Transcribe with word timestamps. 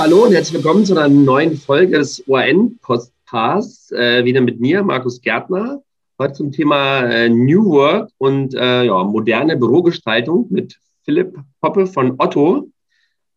Hallo 0.00 0.24
und 0.24 0.32
herzlich 0.32 0.54
willkommen 0.54 0.86
zu 0.86 0.96
einer 0.96 1.10
neuen 1.10 1.58
Folge 1.58 1.98
des 1.98 2.26
ORN-Podcasts. 2.26 3.92
Äh, 3.92 4.24
wieder 4.24 4.40
mit 4.40 4.58
mir, 4.58 4.82
Markus 4.82 5.20
Gärtner. 5.20 5.82
Heute 6.18 6.32
zum 6.32 6.52
Thema 6.52 7.02
äh, 7.02 7.28
New 7.28 7.66
Work 7.66 8.10
und 8.16 8.54
äh, 8.54 8.84
ja, 8.84 9.04
moderne 9.04 9.58
Bürogestaltung 9.58 10.46
mit 10.48 10.80
Philipp 11.04 11.38
Poppe 11.60 11.86
von 11.86 12.14
Otto. 12.16 12.70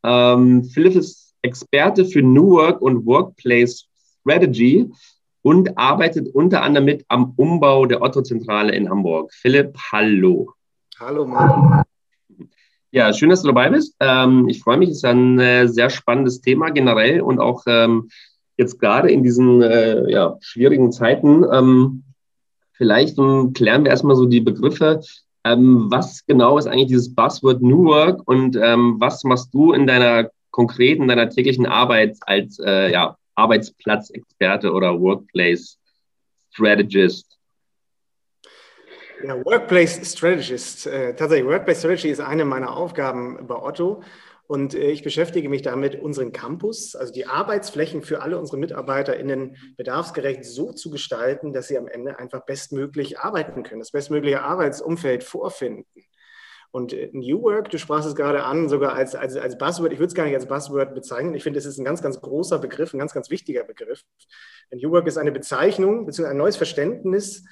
Ähm, 0.05 0.63
Philipp 0.63 0.95
ist 0.95 1.36
Experte 1.41 2.05
für 2.05 2.21
New 2.21 2.52
Work 2.52 2.82
und 2.82 3.05
Workplace 3.05 3.89
Strategy 4.21 4.89
und 5.41 5.77
arbeitet 5.77 6.34
unter 6.34 6.64
anderem 6.64 6.86
mit 6.86 7.04
am 7.09 7.34
Umbau 7.36 7.88
der 7.88 8.02
Otto-Zentrale 8.02 8.73
in 8.73 8.89
Hamburg. 8.89 9.34
Philipp, 9.34 9.77
hallo. 9.91 10.54
Hallo, 10.98 11.27
Markus. 11.27 11.82
Ja, 12.93 13.11
schön, 13.11 13.29
dass 13.29 13.42
du 13.42 13.47
dabei 13.47 13.71
bist. 13.71 13.96
Ähm, 14.00 14.47
ich 14.47 14.61
freue 14.61 14.78
mich, 14.78 14.89
es 14.89 14.97
ist 14.97 15.06
ein 15.06 15.39
äh, 15.39 15.68
sehr 15.68 15.89
spannendes 15.89 16.42
Thema 16.42 16.70
generell 16.70 17.21
und 17.21 17.39
auch 17.39 17.64
ähm, 17.65 18.10
jetzt 18.56 18.79
gerade 18.79 19.10
in 19.10 19.24
diesen 19.24 19.64
äh, 19.64 20.11
ja, 20.11 20.38
schwierigen 20.42 20.92
Zeiten. 20.92 21.43
Ähm, 21.51 22.04
vielleicht 22.74 23.18
um, 23.18 23.51
klären 23.54 23.84
wir 23.84 23.89
erstmal 23.89 24.15
so 24.15 24.28
die 24.28 24.42
Begriffe. 24.42 25.01
Ähm, 25.43 25.87
was 25.89 26.24
genau 26.28 26.60
ist 26.60 26.68
eigentlich 26.68 26.89
dieses 26.89 27.15
Buzzword 27.15 27.64
New 27.64 27.86
Work 27.86 28.21
und 28.28 28.56
ähm, 28.61 28.98
was 29.00 29.23
machst 29.23 29.51
du 29.56 29.73
in 29.73 29.87
deiner 29.87 30.29
konkreten, 30.51 31.07
deiner 31.07 31.32
täglichen 31.32 31.65
Arbeit 31.65 32.16
als 32.28 32.59
äh, 32.59 32.92
ja, 32.92 33.17
Arbeitsplatzexperte 33.34 34.72
oder 34.72 35.02
Workplace 35.02 35.80
Strategist? 36.52 37.33
Ja, 39.23 39.38
Workplace 39.45 40.02
Strategist. 40.03 40.86
Äh, 40.86 41.16
tatsächlich, 41.16 41.47
Workplace 41.47 41.80
Strategy 41.80 42.09
ist 42.09 42.19
eine 42.19 42.44
meiner 42.44 42.75
Aufgaben 42.75 43.47
bei 43.47 43.55
Otto. 43.55 44.03
Und 44.47 44.75
äh, 44.75 44.92
ich 44.92 45.02
beschäftige 45.02 45.48
mich 45.48 45.61
damit, 45.61 45.98
unseren 45.98 46.34
Campus, 46.34 46.94
also 46.94 47.14
die 47.14 47.25
Arbeitsflächen 47.25 48.02
für 48.02 48.22
alle 48.22 48.38
unsere 48.38 48.58
MitarbeiterInnen 48.58 49.56
bedarfsgerecht 49.78 50.44
so 50.44 50.73
zu 50.73 50.89
gestalten, 50.89 51.53
dass 51.53 51.70
sie 51.70 51.78
am 51.78 51.88
Ende 51.88 52.20
einfach 52.20 52.45
bestmöglich 52.45 53.20
arbeiten 53.20 53.64
können, 53.64 53.80
das 53.80 53.92
bestmögliche 53.92 54.42
Arbeitsumfeld 54.42 55.23
vorfinden. 55.23 55.86
Und 56.72 56.92
äh, 56.92 57.09
New 57.14 57.44
Work, 57.44 57.70
du 57.70 57.78
sprachst 57.78 58.09
es 58.09 58.16
gerade 58.16 58.44
an, 58.44 58.67
sogar 58.67 58.94
als, 58.94 59.16
als, 59.16 59.38
als 59.38 59.58
Buzzword, 59.58 59.94
ich 59.94 60.00
würde 60.00 60.08
es 60.08 60.16
gar 60.16 60.26
nicht 60.26 60.36
als 60.36 60.48
Buzzword 60.48 60.94
bezeichnen. 60.95 61.33
Ich 61.33 61.44
finde, 61.44 61.59
es 61.59 61.66
ist 61.66 61.78
ein 61.78 61.86
ganz, 61.86 62.02
ganz 62.02 62.20
großer 62.20 62.59
Begriff, 62.59 62.94
ein 62.94 63.00
ganz, 63.00 63.14
ganz 63.14 63.30
wichtiger 63.30 63.64
Begriff. 63.64 64.02
New 64.72 64.92
Work 64.92 65.08
ist 65.08 65.17
eine 65.17 65.31
Bezeichnung 65.31 66.05
bzw. 66.05 66.28
ein 66.28 66.38
neues 66.38 66.58
Verständnis 66.58 67.45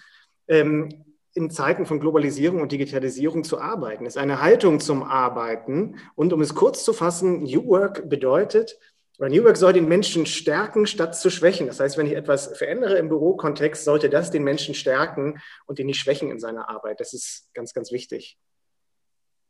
ähm, 0.50 1.06
in 1.34 1.50
Zeiten 1.50 1.86
von 1.86 2.00
Globalisierung 2.00 2.62
und 2.62 2.72
Digitalisierung 2.72 3.44
zu 3.44 3.60
arbeiten. 3.60 4.06
Ist 4.06 4.18
eine 4.18 4.42
Haltung 4.42 4.80
zum 4.80 5.04
Arbeiten. 5.04 5.96
Und 6.16 6.34
um 6.34 6.42
es 6.42 6.56
kurz 6.56 6.84
zu 6.84 6.94
fassen, 6.94 7.44
New 7.44 7.66
Work 7.68 8.10
bedeutet, 8.10 8.78
oder 9.22 9.30
New 9.30 9.44
Work 9.44 9.58
soll 9.58 9.74
den 9.74 9.88
Menschen 9.88 10.26
stärken, 10.26 10.88
statt 10.88 11.16
zu 11.16 11.30
schwächen. 11.30 11.68
Das 11.68 11.80
heißt, 11.80 11.96
wenn 11.96 12.08
ich 12.08 12.16
etwas 12.16 12.58
verändere 12.58 12.98
im 12.98 13.08
Bürokontext, 13.08 13.84
sollte 13.84 14.10
das 14.10 14.32
den 14.32 14.44
Menschen 14.44 14.74
stärken 14.74 15.40
und 15.68 15.78
ihn 15.78 15.86
nicht 15.86 16.00
schwächen 16.00 16.32
in 16.32 16.40
seiner 16.40 16.70
Arbeit. 16.70 17.00
Das 17.00 17.14
ist 17.14 17.48
ganz, 17.54 17.74
ganz 17.74 17.92
wichtig. 17.92 18.38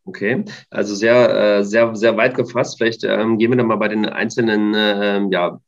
Okay, 0.04 0.44
also 0.70 0.96
sehr, 0.96 1.60
äh, 1.60 1.64
sehr, 1.64 1.96
sehr 1.96 2.18
weit 2.18 2.36
gefasst. 2.36 2.78
Vielleicht 2.78 3.04
ähm, 3.04 3.38
gehen 3.38 3.52
wir 3.52 3.58
dann 3.58 3.68
mal 3.68 3.76
bei 3.76 3.88
den 3.88 4.06
einzelnen 4.06 4.74
äh, 4.74 5.22
ja, 5.30 5.62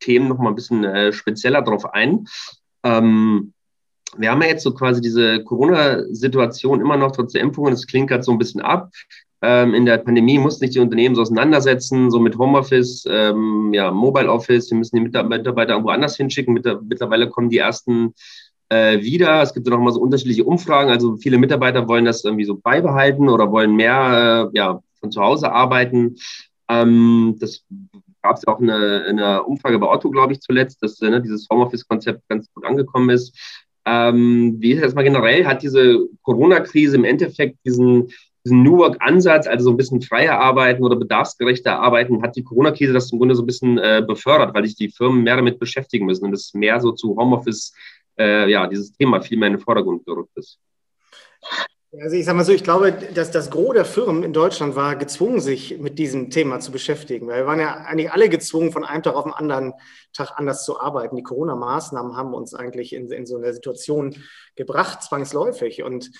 Themen 0.00 0.28
noch 0.28 0.38
mal 0.38 0.50
ein 0.50 0.54
bisschen 0.54 0.84
äh, 0.84 1.12
spezieller 1.12 1.62
drauf 1.62 1.92
ein. 1.92 2.26
Ähm, 2.84 3.52
wir 4.16 4.30
haben 4.30 4.42
ja 4.42 4.48
jetzt 4.48 4.62
so 4.62 4.72
quasi 4.72 5.00
diese 5.00 5.42
Corona-Situation 5.44 6.80
immer 6.80 6.96
noch 6.96 7.12
trotz 7.12 7.32
der 7.32 7.42
Impfungen. 7.42 7.72
Das 7.72 7.86
klingt 7.86 8.08
gerade 8.08 8.22
so 8.22 8.32
ein 8.32 8.38
bisschen 8.38 8.60
ab. 8.60 8.90
Ähm, 9.42 9.74
in 9.74 9.84
der 9.84 9.98
Pandemie 9.98 10.38
mussten 10.38 10.60
sich 10.60 10.70
die 10.70 10.80
Unternehmen 10.80 11.14
so 11.14 11.22
auseinandersetzen, 11.22 12.10
so 12.10 12.18
mit 12.18 12.38
Homeoffice, 12.38 13.04
ähm, 13.08 13.74
ja, 13.74 13.90
Mobile 13.90 14.30
Office. 14.30 14.70
Wir 14.70 14.78
müssen 14.78 14.96
die 14.96 15.02
Mitarbeiter 15.02 15.72
irgendwo 15.72 15.90
anders 15.90 16.16
hinschicken. 16.16 16.54
Mittlerweile 16.54 17.28
kommen 17.28 17.50
die 17.50 17.58
ersten 17.58 18.14
äh, 18.70 19.00
wieder. 19.02 19.42
Es 19.42 19.52
gibt 19.52 19.66
ja 19.66 19.74
noch 19.74 19.82
mal 19.82 19.92
so 19.92 20.00
unterschiedliche 20.00 20.44
Umfragen. 20.44 20.90
Also 20.90 21.16
viele 21.16 21.38
Mitarbeiter 21.38 21.86
wollen 21.88 22.06
das 22.06 22.24
irgendwie 22.24 22.44
so 22.44 22.56
beibehalten 22.56 23.28
oder 23.28 23.50
wollen 23.50 23.76
mehr 23.76 24.50
äh, 24.52 24.56
ja, 24.56 24.80
von 25.00 25.12
zu 25.12 25.20
Hause 25.20 25.52
arbeiten. 25.52 26.16
Ähm, 26.68 27.36
das 27.38 27.64
gab 28.22 28.36
es 28.36 28.46
auch 28.46 28.58
eine, 28.58 29.04
eine 29.06 29.42
Umfrage 29.42 29.78
bei 29.78 29.86
Otto, 29.86 30.10
glaube 30.10 30.32
ich, 30.32 30.40
zuletzt, 30.40 30.82
dass 30.82 31.00
äh, 31.02 31.10
ne, 31.10 31.20
dieses 31.20 31.46
Homeoffice-Konzept 31.50 32.26
ganz 32.28 32.48
gut 32.54 32.64
angekommen 32.64 33.10
ist. 33.10 33.63
Ähm, 33.86 34.56
wie 34.58 34.72
ist 34.72 34.82
das 34.82 34.94
mal 34.94 35.02
generell? 35.02 35.44
Hat 35.46 35.62
diese 35.62 36.08
Corona-Krise 36.22 36.96
im 36.96 37.04
Endeffekt 37.04 37.58
diesen, 37.66 38.08
diesen 38.44 38.62
New 38.62 38.78
Work-Ansatz, 38.78 39.46
also 39.46 39.64
so 39.64 39.70
ein 39.70 39.76
bisschen 39.76 40.00
freier 40.00 40.38
arbeiten 40.38 40.82
oder 40.82 40.96
bedarfsgerechter 40.96 41.78
arbeiten, 41.78 42.22
hat 42.22 42.36
die 42.36 42.44
Corona-Krise 42.44 42.92
das 42.92 43.12
im 43.12 43.18
Grunde 43.18 43.34
so 43.34 43.42
ein 43.42 43.46
bisschen 43.46 43.78
äh, 43.78 44.02
befördert, 44.06 44.54
weil 44.54 44.64
sich 44.64 44.76
die 44.76 44.90
Firmen 44.90 45.22
mehr 45.22 45.36
damit 45.36 45.58
beschäftigen 45.58 46.06
müssen 46.06 46.24
und 46.24 46.32
es 46.32 46.54
mehr 46.54 46.80
so 46.80 46.92
zu 46.92 47.16
Homeoffice, 47.16 47.74
äh, 48.18 48.50
ja, 48.50 48.66
dieses 48.66 48.92
Thema 48.92 49.20
viel 49.20 49.38
mehr 49.38 49.48
in 49.48 49.54
den 49.54 49.60
Vordergrund 49.60 50.06
gerückt 50.06 50.36
ist. 50.36 50.58
Also 52.00 52.16
ich 52.16 52.24
sage 52.24 52.36
mal 52.36 52.44
so, 52.44 52.52
ich 52.52 52.64
glaube, 52.64 52.92
dass 52.92 53.30
das 53.30 53.50
Gros 53.50 53.74
der 53.74 53.84
Firmen 53.84 54.24
in 54.24 54.32
Deutschland 54.32 54.74
war 54.74 54.96
gezwungen, 54.96 55.40
sich 55.40 55.78
mit 55.78 55.98
diesem 55.98 56.30
Thema 56.30 56.58
zu 56.58 56.72
beschäftigen. 56.72 57.28
Weil 57.28 57.42
wir 57.42 57.46
waren 57.46 57.60
ja 57.60 57.74
eigentlich 57.74 58.10
alle 58.10 58.28
gezwungen, 58.28 58.72
von 58.72 58.84
einem 58.84 59.02
Tag 59.02 59.14
auf 59.14 59.24
den 59.24 59.32
anderen 59.32 59.74
Tag 60.12 60.32
anders 60.36 60.64
zu 60.64 60.80
arbeiten. 60.80 61.16
Die 61.16 61.22
Corona-Maßnahmen 61.22 62.16
haben 62.16 62.34
uns 62.34 62.54
eigentlich 62.54 62.94
in, 62.94 63.10
in 63.12 63.26
so 63.26 63.36
eine 63.36 63.52
Situation 63.52 64.16
gebracht, 64.56 65.02
zwangsläufig. 65.02 65.82
Und 65.82 66.10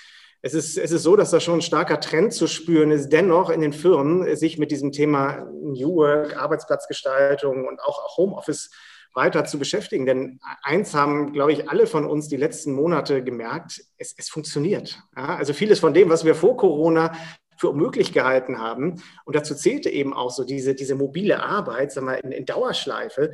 es 0.43 0.55
ist, 0.55 0.79
es 0.79 0.93
ist 0.93 1.03
so, 1.03 1.17
dass 1.17 1.31
da 1.31 1.41
schon 1.41 1.59
ein 1.59 1.63
starker 1.63 1.99
Trend 1.99 2.35
zu 2.35 2.47
spüren 2.47 2.91
ist, 2.93 3.09
dennoch 3.09 3.51
in 3.51 3.61
den 3.61 3.73
Firmen 3.73 4.37
sich 4.37 4.59
mit 4.59 4.71
diesem 4.71 4.93
Thema 4.93 5.49
New 5.63 5.97
Work, 5.97 6.37
Arbeitsplatzgestaltung 6.37 7.67
und 7.67 7.81
auch 7.81 8.17
Homeoffice 8.17 8.71
weiter 9.15 9.45
zu 9.45 9.59
beschäftigen. 9.59 10.07
Denn 10.07 10.41
eins 10.63 10.95
haben, 10.95 11.33
glaube 11.33 11.53
ich, 11.53 11.69
alle 11.71 11.87
von 11.87 12.05
uns 12.05 12.29
die 12.29 12.37
letzten 12.37 12.73
Monate 12.73 13.23
gemerkt, 13.23 13.85
es, 13.97 14.15
es 14.17 14.29
funktioniert. 14.29 15.03
Ja, 15.17 15.37
also 15.37 15.53
vieles 15.53 15.81
von 15.81 15.95
dem, 15.95 16.11
was 16.11 16.25
wir 16.25 16.35
vor 16.35 16.57
Corona 16.57 17.13
für 17.57 17.71
unmöglich 17.71 18.13
gehalten 18.13 18.59
haben, 18.59 19.01
und 19.25 19.37
dazu 19.37 19.55
zählte 19.55 19.89
eben 19.89 20.13
auch 20.13 20.31
so 20.31 20.45
diese, 20.45 20.75
diese 20.75 20.97
mobile 20.97 21.43
Arbeit, 21.43 21.93
sagen 21.93 22.09
wir, 22.09 22.23
in, 22.25 22.33
in 22.33 22.45
Dauerschleife, 22.45 23.33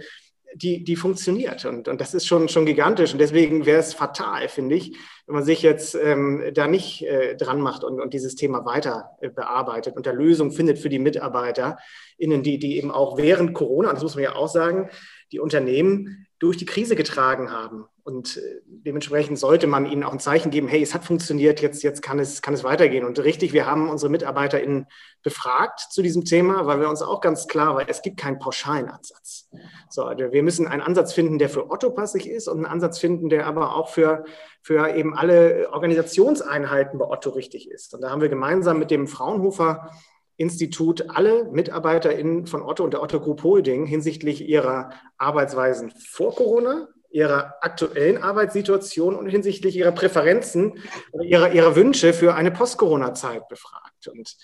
die, 0.55 0.85
die 0.85 0.97
funktioniert. 0.97 1.65
Und, 1.65 1.89
und 1.89 2.01
das 2.01 2.15
ist 2.15 2.27
schon, 2.27 2.49
schon 2.49 2.67
gigantisch. 2.67 3.13
Und 3.13 3.19
deswegen 3.19 3.67
wäre 3.67 3.81
es 3.81 3.95
fatal, 3.95 4.49
finde 4.49 4.75
ich, 4.75 4.97
wenn 5.27 5.37
man 5.37 5.45
sich 5.45 5.63
jetzt 5.63 5.95
ähm, 5.95 6.43
da 6.55 6.67
nicht 6.67 7.03
äh, 7.07 7.37
dran 7.37 7.61
macht 7.61 7.85
und, 7.85 8.01
und 8.01 8.13
dieses 8.15 8.35
Thema 8.35 8.65
weiter 8.65 9.11
äh, 9.21 9.31
bearbeitet 9.31 9.97
und 9.97 10.07
da 10.07 10.11
Lösungen 10.11 10.51
findet 10.51 10.79
für 10.79 10.89
die 10.89 10.99
MitarbeiterInnen, 10.99 12.43
die, 12.43 12.59
die 12.59 12.77
eben 12.79 12.91
auch 12.91 13.17
während 13.17 13.55
Corona, 13.55 13.91
und 13.91 13.95
das 13.95 14.03
muss 14.03 14.17
man 14.17 14.25
ja 14.25 14.35
auch 14.35 14.49
sagen, 14.49 14.91
die 15.33 15.41
Unternehmen 15.41 16.27
durch 16.41 16.57
die 16.57 16.67
Krise 16.67 16.97
getragen 16.97 17.53
haben. 17.53 17.85
Und 18.03 18.39
äh, 18.39 18.41
dementsprechend 18.67 19.39
sollte 19.39 19.67
man 19.67 19.85
ihnen 19.85 20.05
auch 20.05 20.13
ein 20.13 20.19
Zeichen 20.19 20.51
geben, 20.51 20.69
hey, 20.69 20.83
es 20.83 20.95
hat 20.95 21.05
funktioniert, 21.05 21.61
jetzt, 21.61 21.83
jetzt 21.83 22.03
kann, 22.03 22.19
es, 22.19 22.41
kann 22.41 22.55
es 22.55 22.65
weitergehen. 22.65 23.05
Und 23.05 23.19
richtig, 23.19 23.53
wir 23.53 23.67
haben 23.67 23.91
unsere 23.91 24.11
MitarbeiterInnen 24.11 24.87
befragt 25.23 25.81
zu 25.91 26.01
diesem 26.01 26.25
Thema, 26.25 26.67
weil 26.67 26.81
wir 26.81 26.89
uns 26.89 27.03
auch 27.03 27.21
ganz 27.21 27.47
klar 27.47 27.75
waren, 27.77 27.87
es 27.89 28.01
gibt 28.01 28.17
keinen 28.17 28.39
pauschalen 28.39 28.89
Ansatz. 28.89 29.51
So, 29.91 30.05
also 30.05 30.33
wir 30.33 30.43
müssen 30.43 30.67
einen 30.67 30.81
Ansatz 30.81 31.13
finden, 31.13 31.39
der 31.39 31.51
für 31.51 31.71
Otto 31.71 31.91
passig 31.91 32.27
ist 32.27 32.49
und 32.49 32.57
einen 32.57 32.67
Ansatz 32.67 32.99
finden, 32.99 33.29
der 33.29 33.47
aber 33.47 33.77
auch 33.77 33.91
für, 33.91 34.25
für 34.63 34.95
eben 34.97 35.15
alle 35.15 35.69
Organisationseinheiten 35.71 36.99
bei 36.99 37.05
Otto 37.05 37.31
richtig 37.31 37.71
ist. 37.71 37.95
Und 37.95 38.01
da 38.01 38.11
haben 38.11 38.23
wir 38.23 38.31
gemeinsam 38.31 38.79
mit 38.79 38.91
dem 38.91 39.07
Fraunhofer 39.09 39.91
Institut 40.41 41.11
alle 41.11 41.45
MitarbeiterInnen 41.53 42.47
von 42.47 42.63
Otto 42.63 42.83
und 42.83 42.95
der 42.95 43.03
Otto 43.03 43.21
Group 43.21 43.43
Holding 43.43 43.85
hinsichtlich 43.85 44.49
ihrer 44.49 44.89
Arbeitsweisen 45.19 45.91
vor 45.91 46.35
Corona, 46.35 46.89
ihrer 47.11 47.57
aktuellen 47.61 48.17
Arbeitssituation 48.17 49.17
und 49.17 49.29
hinsichtlich 49.29 49.77
ihrer 49.77 49.93
Präferenzen 49.93 50.79
ihrer, 51.23 51.53
ihrer 51.53 51.77
Wünsche 51.77 52.15
für 52.15 52.35
eine 52.35 52.51
Post-Corona-Zeit 52.51 53.49
befragt. 53.49 54.09
Und 54.09 54.35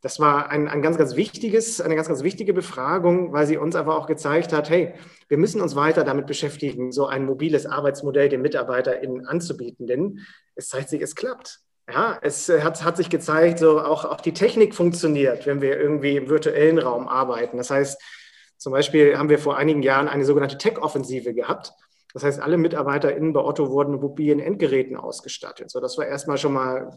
das 0.00 0.20
war 0.20 0.48
ein, 0.48 0.68
ein 0.68 0.80
ganz, 0.80 0.96
ganz 0.96 1.16
wichtiges, 1.16 1.80
eine 1.80 1.96
ganz, 1.96 2.06
ganz 2.06 2.22
wichtige 2.22 2.52
Befragung, 2.52 3.32
weil 3.32 3.48
sie 3.48 3.56
uns 3.56 3.74
aber 3.74 3.98
auch 3.98 4.06
gezeigt 4.06 4.52
hat, 4.52 4.70
hey, 4.70 4.94
wir 5.26 5.38
müssen 5.38 5.60
uns 5.60 5.74
weiter 5.74 6.04
damit 6.04 6.28
beschäftigen, 6.28 6.92
so 6.92 7.06
ein 7.06 7.26
mobiles 7.26 7.66
Arbeitsmodell 7.66 8.28
den 8.28 8.42
MitarbeiterInnen 8.42 9.26
anzubieten, 9.26 9.88
denn 9.88 10.20
es 10.54 10.68
zeigt 10.68 10.88
sich, 10.88 11.02
es 11.02 11.16
klappt. 11.16 11.58
Ja, 11.88 12.18
es 12.22 12.48
äh, 12.48 12.62
hat, 12.62 12.82
hat 12.84 12.96
sich 12.96 13.10
gezeigt, 13.10 13.58
so 13.58 13.80
auch, 13.80 14.04
auch 14.04 14.20
die 14.20 14.34
Technik 14.34 14.74
funktioniert, 14.74 15.46
wenn 15.46 15.60
wir 15.60 15.78
irgendwie 15.78 16.16
im 16.16 16.28
virtuellen 16.28 16.78
Raum 16.78 17.08
arbeiten. 17.08 17.56
Das 17.56 17.70
heißt, 17.70 18.00
zum 18.56 18.72
Beispiel 18.72 19.18
haben 19.18 19.28
wir 19.28 19.38
vor 19.38 19.56
einigen 19.56 19.82
Jahren 19.82 20.08
eine 20.08 20.24
sogenannte 20.24 20.58
Tech-Offensive 20.58 21.34
gehabt. 21.34 21.72
Das 22.14 22.22
heißt, 22.22 22.40
alle 22.40 22.58
MitarbeiterInnen 22.58 23.32
bei 23.32 23.40
Otto 23.40 23.70
wurden 23.70 23.92
mit 23.92 24.02
mobilen 24.02 24.38
Endgeräten 24.38 24.96
ausgestattet. 24.96 25.70
So, 25.70 25.80
das 25.80 25.98
war 25.98 26.06
erstmal 26.06 26.38
schon 26.38 26.52
mal 26.52 26.90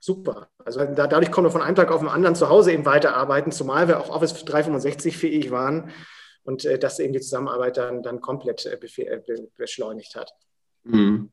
super. 0.00 0.48
Also 0.64 0.84
da, 0.84 1.06
dadurch 1.06 1.30
konnten 1.30 1.48
wir 1.48 1.52
von 1.52 1.62
einem 1.62 1.76
Tag 1.76 1.90
auf 1.90 2.00
den 2.00 2.08
anderen 2.08 2.36
zu 2.36 2.48
Hause 2.48 2.72
eben 2.72 2.86
weiterarbeiten, 2.86 3.52
zumal 3.52 3.88
wir 3.88 4.00
auch 4.00 4.10
Office 4.10 4.44
365 4.44 5.16
fähig 5.16 5.50
waren 5.50 5.90
und 6.44 6.64
äh, 6.64 6.78
das 6.78 6.98
eben 6.98 7.12
die 7.12 7.20
Zusammenarbeit 7.20 7.76
dann, 7.76 8.02
dann 8.02 8.20
komplett 8.20 8.64
äh, 8.64 8.76
äh 8.76 9.48
beschleunigt 9.56 10.14
hat. 10.14 10.32
Mhm. 10.84 11.30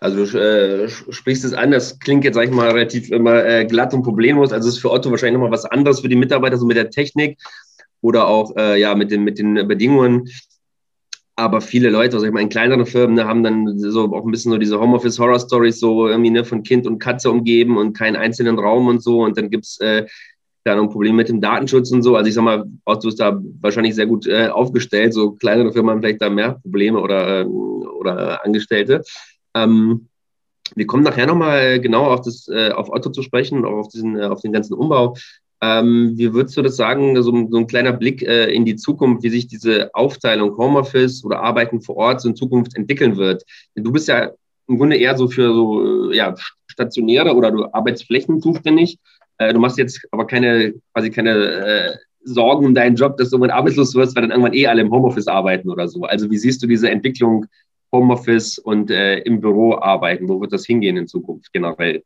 Also 0.00 0.24
du 0.24 0.38
äh, 0.38 0.88
sprichst 0.88 1.44
es 1.44 1.52
an, 1.52 1.70
das 1.70 1.98
klingt 1.98 2.24
jetzt, 2.24 2.34
sag 2.34 2.44
ich 2.44 2.50
mal, 2.50 2.70
relativ 2.70 3.10
immer 3.10 3.44
äh, 3.44 3.64
glatt 3.66 3.94
und 3.94 4.02
problemlos. 4.02 4.52
Also 4.52 4.68
es 4.68 4.76
ist 4.76 4.80
für 4.80 4.90
Otto 4.90 5.10
wahrscheinlich 5.10 5.34
nochmal 5.34 5.52
was 5.52 5.66
anderes 5.66 6.00
für 6.00 6.08
die 6.08 6.16
Mitarbeiter, 6.16 6.56
so 6.56 6.66
mit 6.66 6.76
der 6.76 6.90
Technik. 6.90 7.38
oder 8.00 8.26
auch 8.28 8.56
äh, 8.56 8.80
ja 8.80 8.94
mit 8.94 9.10
den, 9.10 9.24
mit 9.24 9.38
den 9.38 9.66
Bedingungen. 9.68 10.28
Aber 11.36 11.60
viele 11.60 11.88
Leute, 11.90 12.16
also 12.16 12.26
ich 12.26 12.32
meine, 12.32 12.48
kleinere 12.50 12.84
Firmen 12.84 13.16
ne, 13.16 13.24
haben 13.24 13.42
dann 13.42 13.78
so 13.78 14.12
auch 14.14 14.24
ein 14.24 14.30
bisschen 14.30 14.52
so 14.52 14.58
diese 14.58 14.78
Homeoffice-Horror-Stories, 14.78 15.80
so 15.80 16.06
irgendwie 16.08 16.30
ne, 16.30 16.44
von 16.44 16.62
Kind 16.62 16.86
und 16.86 16.98
Katze 16.98 17.30
umgeben 17.30 17.78
und 17.78 17.96
keinen 17.96 18.16
einzelnen 18.16 18.58
Raum 18.58 18.88
und 18.88 19.02
so. 19.02 19.22
Und 19.22 19.38
dann 19.38 19.48
gibt's 19.48 19.80
äh, 19.80 20.06
da 20.64 20.74
noch 20.74 20.82
ein 20.82 20.90
Problem 20.90 21.16
mit 21.16 21.30
dem 21.30 21.40
Datenschutz 21.40 21.90
und 21.92 22.02
so. 22.02 22.16
Also 22.16 22.28
ich 22.28 22.34
sag 22.34 22.42
mal, 22.42 22.64
du 22.64 23.00
bist 23.00 23.20
da 23.20 23.40
wahrscheinlich 23.60 23.94
sehr 23.94 24.06
gut 24.06 24.26
äh, 24.26 24.48
aufgestellt. 24.48 25.14
So 25.14 25.32
kleinere 25.32 25.72
Firmen 25.72 25.92
haben 25.92 26.02
vielleicht 26.02 26.20
da 26.20 26.28
mehr 26.28 26.58
Probleme 26.60 27.00
oder, 27.00 27.40
äh, 27.40 27.44
oder 27.44 28.44
Angestellte. 28.44 29.02
Ähm, 29.54 30.08
wir 30.74 30.86
kommen 30.86 31.02
nachher 31.02 31.26
nochmal 31.26 31.80
genau 31.80 32.06
auf, 32.06 32.22
das, 32.22 32.48
äh, 32.48 32.70
auf 32.70 32.90
Otto 32.90 33.10
zu 33.10 33.22
sprechen, 33.22 33.64
auch 33.64 33.78
auf, 33.78 33.88
diesen, 33.88 34.18
äh, 34.18 34.24
auf 34.24 34.40
den 34.40 34.52
ganzen 34.52 34.74
Umbau. 34.74 35.16
Ähm, 35.62 36.12
wie 36.16 36.32
würdest 36.32 36.56
du 36.56 36.62
das 36.62 36.76
sagen, 36.76 37.20
so, 37.22 37.48
so 37.50 37.58
ein 37.58 37.66
kleiner 37.66 37.92
Blick 37.92 38.22
äh, 38.22 38.52
in 38.52 38.64
die 38.64 38.76
Zukunft, 38.76 39.22
wie 39.22 39.28
sich 39.28 39.46
diese 39.46 39.94
Aufteilung 39.94 40.56
Homeoffice 40.56 41.22
oder 41.24 41.42
Arbeiten 41.42 41.82
vor 41.82 41.96
Ort 41.96 42.20
so 42.22 42.28
in 42.28 42.36
Zukunft 42.36 42.76
entwickeln 42.76 43.16
wird? 43.16 43.44
Du 43.74 43.92
bist 43.92 44.08
ja 44.08 44.30
im 44.68 44.78
Grunde 44.78 44.96
eher 44.96 45.16
so 45.16 45.28
für 45.28 45.52
so 45.52 46.12
ja, 46.12 46.34
stationäre 46.66 47.34
oder 47.34 47.50
du 47.50 47.64
Arbeitsflächen 47.72 48.40
zuständig. 48.40 48.98
Äh, 49.38 49.52
du 49.52 49.60
machst 49.60 49.76
jetzt 49.76 50.00
aber 50.12 50.26
keine, 50.26 50.74
quasi 50.94 51.10
keine 51.10 51.30
äh, 51.30 51.96
Sorgen 52.22 52.66
um 52.66 52.74
deinen 52.74 52.96
Job, 52.96 53.16
dass 53.16 53.30
du 53.30 53.36
irgendwann 53.36 53.56
arbeitslos 53.56 53.94
wirst, 53.94 54.14
weil 54.14 54.22
dann 54.22 54.30
irgendwann 54.30 54.54
eh 54.54 54.66
alle 54.66 54.82
im 54.82 54.90
Homeoffice 54.90 55.26
arbeiten 55.26 55.68
oder 55.68 55.88
so. 55.88 56.04
Also 56.04 56.30
wie 56.30 56.38
siehst 56.38 56.62
du 56.62 56.66
diese 56.66 56.90
Entwicklung 56.90 57.46
Homeoffice 57.92 58.58
und 58.58 58.90
äh, 58.90 59.18
im 59.18 59.40
Büro 59.40 59.76
arbeiten? 59.76 60.28
Wo 60.28 60.40
wird 60.40 60.52
das 60.52 60.66
hingehen 60.66 60.96
in 60.96 61.06
Zukunft 61.06 61.52
generell? 61.52 62.04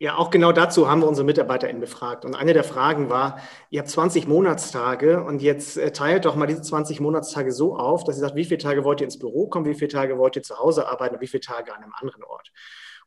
Ja, 0.00 0.16
auch 0.16 0.30
genau 0.30 0.50
dazu 0.50 0.90
haben 0.90 1.00
wir 1.02 1.08
unsere 1.08 1.24
MitarbeiterInnen 1.24 1.80
befragt. 1.80 2.24
Und 2.24 2.34
eine 2.34 2.52
der 2.52 2.64
Fragen 2.64 3.10
war, 3.10 3.38
ihr 3.70 3.78
habt 3.78 3.88
20 3.88 4.26
Monatstage 4.26 5.22
und 5.22 5.40
jetzt 5.40 5.76
äh, 5.76 5.92
teilt 5.92 6.24
doch 6.24 6.34
mal 6.34 6.46
diese 6.46 6.62
20 6.62 7.00
Monatstage 7.00 7.52
so 7.52 7.76
auf, 7.76 8.04
dass 8.04 8.16
ihr 8.16 8.20
sagt, 8.20 8.34
wie 8.34 8.44
viele 8.44 8.58
Tage 8.58 8.84
wollt 8.84 9.00
ihr 9.00 9.06
ins 9.06 9.18
Büro 9.18 9.46
kommen, 9.46 9.66
wie 9.66 9.74
viele 9.74 9.88
Tage 9.88 10.18
wollt 10.18 10.36
ihr 10.36 10.42
zu 10.42 10.58
Hause 10.58 10.88
arbeiten 10.88 11.14
und 11.14 11.20
wie 11.20 11.26
viele 11.28 11.42
Tage 11.42 11.72
an 11.74 11.82
einem 11.82 11.92
anderen 12.00 12.24
Ort. 12.24 12.50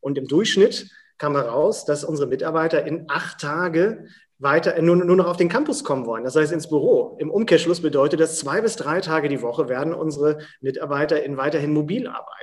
Und 0.00 0.16
im 0.16 0.26
Durchschnitt 0.26 0.90
kam 1.18 1.34
heraus, 1.34 1.84
dass 1.84 2.04
unsere 2.04 2.28
Mitarbeiter 2.28 2.84
in 2.86 3.04
acht 3.08 3.40
Tage 3.40 4.06
weiter 4.38 4.76
äh, 4.76 4.82
nur, 4.82 4.96
nur 4.96 5.16
noch 5.16 5.26
auf 5.26 5.36
den 5.36 5.48
Campus 5.48 5.84
kommen 5.84 6.06
wollen, 6.06 6.24
das 6.24 6.36
heißt 6.36 6.52
ins 6.52 6.68
Büro. 6.68 7.16
Im 7.18 7.30
Umkehrschluss 7.30 7.82
bedeutet 7.82 8.20
das, 8.20 8.38
zwei 8.38 8.60
bis 8.60 8.76
drei 8.76 9.00
Tage 9.00 9.28
die 9.28 9.42
Woche 9.42 9.68
werden 9.68 9.94
unsere 9.94 10.38
Mitarbeiter 10.60 11.22
in 11.22 11.36
weiterhin 11.36 11.72
mobil 11.72 12.06
arbeiten. 12.06 12.34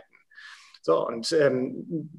So, 0.82 1.04
und 1.04 1.32
ähm, 1.32 1.74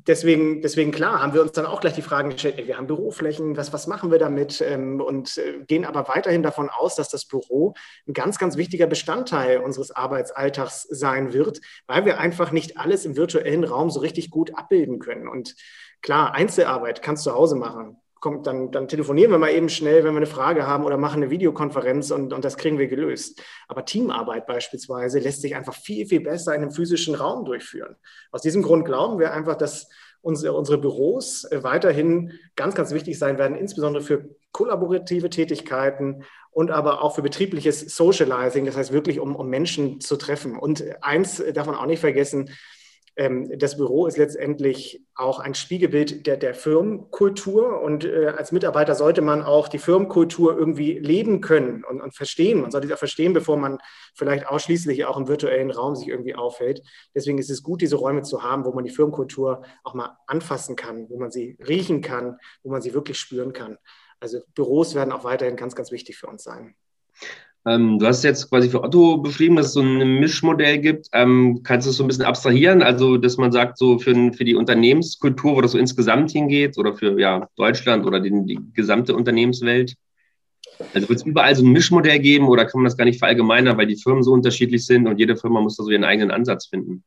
deswegen, 0.08 0.60
deswegen, 0.60 0.90
klar, 0.90 1.22
haben 1.22 1.34
wir 1.34 1.42
uns 1.42 1.52
dann 1.52 1.66
auch 1.66 1.80
gleich 1.80 1.94
die 1.94 2.02
Fragen 2.02 2.30
gestellt, 2.30 2.56
ey, 2.58 2.66
wir 2.66 2.76
haben 2.76 2.88
Büroflächen, 2.88 3.56
was, 3.56 3.72
was 3.72 3.86
machen 3.86 4.10
wir 4.10 4.18
damit? 4.18 4.60
Ähm, 4.60 5.00
und 5.00 5.38
äh, 5.38 5.60
gehen 5.68 5.84
aber 5.84 6.08
weiterhin 6.08 6.42
davon 6.42 6.68
aus, 6.68 6.96
dass 6.96 7.08
das 7.08 7.26
Büro 7.26 7.74
ein 8.08 8.12
ganz, 8.12 8.38
ganz 8.40 8.56
wichtiger 8.56 8.88
Bestandteil 8.88 9.58
unseres 9.58 9.92
Arbeitsalltags 9.92 10.82
sein 10.82 11.32
wird, 11.32 11.60
weil 11.86 12.06
wir 12.06 12.18
einfach 12.18 12.50
nicht 12.50 12.76
alles 12.76 13.04
im 13.04 13.16
virtuellen 13.16 13.62
Raum 13.62 13.88
so 13.88 14.00
richtig 14.00 14.30
gut 14.30 14.58
abbilden 14.58 14.98
können. 14.98 15.28
Und 15.28 15.54
klar, 16.02 16.34
Einzelarbeit 16.34 17.02
kannst 17.02 17.24
du 17.24 17.30
zu 17.30 17.36
Hause 17.36 17.54
machen 17.54 18.00
kommt, 18.20 18.46
dann, 18.46 18.70
dann 18.70 18.88
telefonieren 18.88 19.30
wir 19.30 19.38
mal 19.38 19.52
eben 19.52 19.68
schnell, 19.68 20.04
wenn 20.04 20.14
wir 20.14 20.18
eine 20.18 20.26
Frage 20.26 20.66
haben 20.66 20.84
oder 20.84 20.96
machen 20.96 21.22
eine 21.22 21.30
Videokonferenz 21.30 22.10
und, 22.10 22.32
und 22.32 22.44
das 22.44 22.56
kriegen 22.56 22.78
wir 22.78 22.88
gelöst. 22.88 23.42
Aber 23.68 23.84
Teamarbeit 23.84 24.46
beispielsweise 24.46 25.18
lässt 25.18 25.42
sich 25.42 25.54
einfach 25.54 25.74
viel, 25.74 26.06
viel 26.06 26.20
besser 26.20 26.54
in 26.54 26.62
einem 26.62 26.70
physischen 26.70 27.14
Raum 27.14 27.44
durchführen. 27.44 27.96
Aus 28.32 28.42
diesem 28.42 28.62
Grund 28.62 28.84
glauben 28.84 29.18
wir 29.18 29.32
einfach, 29.32 29.56
dass 29.56 29.88
unsere, 30.22 30.78
Büros 30.78 31.44
äh, 31.44 31.62
weiterhin 31.62 32.32
ganz, 32.56 32.74
ganz 32.74 32.92
wichtig 32.92 33.18
sein 33.18 33.38
werden, 33.38 33.56
insbesondere 33.56 34.02
für 34.02 34.28
kollaborative 34.50 35.30
Tätigkeiten 35.30 36.24
und 36.50 36.70
aber 36.70 37.02
auch 37.02 37.14
für 37.14 37.22
betriebliches 37.22 37.94
Socializing, 37.94 38.64
das 38.64 38.76
heißt 38.76 38.92
wirklich, 38.92 39.20
um, 39.20 39.36
um 39.36 39.48
Menschen 39.48 40.00
zu 40.00 40.16
treffen. 40.16 40.58
Und 40.58 40.82
eins 41.02 41.42
darf 41.54 41.66
man 41.66 41.76
auch 41.76 41.86
nicht 41.86 42.00
vergessen, 42.00 42.50
das 43.16 43.78
Büro 43.78 44.06
ist 44.06 44.18
letztendlich 44.18 45.02
auch 45.14 45.40
ein 45.40 45.54
Spiegelbild 45.54 46.26
der, 46.26 46.36
der 46.36 46.54
Firmenkultur 46.54 47.80
und 47.80 48.04
äh, 48.04 48.26
als 48.36 48.52
Mitarbeiter 48.52 48.94
sollte 48.94 49.22
man 49.22 49.42
auch 49.42 49.68
die 49.68 49.78
Firmenkultur 49.78 50.54
irgendwie 50.54 50.98
leben 50.98 51.40
können 51.40 51.82
und, 51.82 52.02
und 52.02 52.14
verstehen. 52.14 52.60
Man 52.60 52.70
sollte 52.70 52.88
sie 52.88 52.92
auch 52.92 52.98
verstehen, 52.98 53.32
bevor 53.32 53.56
man 53.56 53.78
vielleicht 54.14 54.46
ausschließlich 54.46 55.06
auch 55.06 55.16
im 55.16 55.28
virtuellen 55.28 55.70
Raum 55.70 55.96
sich 55.96 56.08
irgendwie 56.08 56.34
aufhält. 56.34 56.82
Deswegen 57.14 57.38
ist 57.38 57.48
es 57.48 57.62
gut, 57.62 57.80
diese 57.80 57.96
Räume 57.96 58.20
zu 58.20 58.42
haben, 58.42 58.66
wo 58.66 58.72
man 58.72 58.84
die 58.84 58.90
Firmenkultur 58.90 59.62
auch 59.82 59.94
mal 59.94 60.18
anfassen 60.26 60.76
kann, 60.76 61.08
wo 61.08 61.18
man 61.18 61.30
sie 61.30 61.56
riechen 61.66 62.02
kann, 62.02 62.36
wo 62.62 62.70
man 62.70 62.82
sie 62.82 62.92
wirklich 62.92 63.18
spüren 63.18 63.54
kann. 63.54 63.78
Also 64.20 64.40
Büros 64.54 64.94
werden 64.94 65.12
auch 65.12 65.24
weiterhin 65.24 65.56
ganz, 65.56 65.74
ganz 65.74 65.90
wichtig 65.90 66.18
für 66.18 66.26
uns 66.26 66.42
sein. 66.42 66.74
Ähm, 67.66 67.98
du 67.98 68.06
hast 68.06 68.22
jetzt 68.22 68.48
quasi 68.48 68.70
für 68.70 68.84
Otto 68.84 69.16
beschrieben, 69.16 69.56
dass 69.56 69.66
es 69.66 69.72
so 69.72 69.80
ein 69.80 70.20
Mischmodell 70.20 70.78
gibt. 70.78 71.08
Ähm, 71.12 71.62
kannst 71.64 71.86
du 71.86 71.90
es 71.90 71.96
so 71.96 72.04
ein 72.04 72.06
bisschen 72.06 72.24
abstrahieren? 72.24 72.80
Also, 72.80 73.16
dass 73.16 73.38
man 73.38 73.50
sagt, 73.50 73.76
so 73.76 73.98
für, 73.98 74.14
für 74.32 74.44
die 74.44 74.54
Unternehmenskultur, 74.54 75.56
wo 75.56 75.60
das 75.60 75.72
so 75.72 75.78
insgesamt 75.78 76.30
hingeht, 76.30 76.78
oder 76.78 76.94
für 76.94 77.18
ja, 77.18 77.48
Deutschland 77.56 78.06
oder 78.06 78.20
die, 78.20 78.30
die 78.44 78.60
gesamte 78.72 79.16
Unternehmenswelt? 79.16 79.94
Also 80.94 81.08
wird 81.08 81.20
es 81.20 81.26
überall 81.26 81.56
so 81.56 81.64
ein 81.64 81.72
Mischmodell 81.72 82.18
geben 82.20 82.48
oder 82.48 82.66
kann 82.66 82.80
man 82.80 82.84
das 82.84 82.96
gar 82.96 83.04
nicht 83.04 83.18
verallgemeinern, 83.18 83.76
weil 83.76 83.86
die 83.86 83.96
Firmen 83.96 84.22
so 84.22 84.32
unterschiedlich 84.32 84.84
sind 84.84 85.06
und 85.06 85.18
jede 85.18 85.36
Firma 85.36 85.60
muss 85.60 85.76
da 85.76 85.84
so 85.84 85.90
ihren 85.90 86.04
eigenen 86.04 86.30
Ansatz 86.30 86.66
finden? 86.66 87.02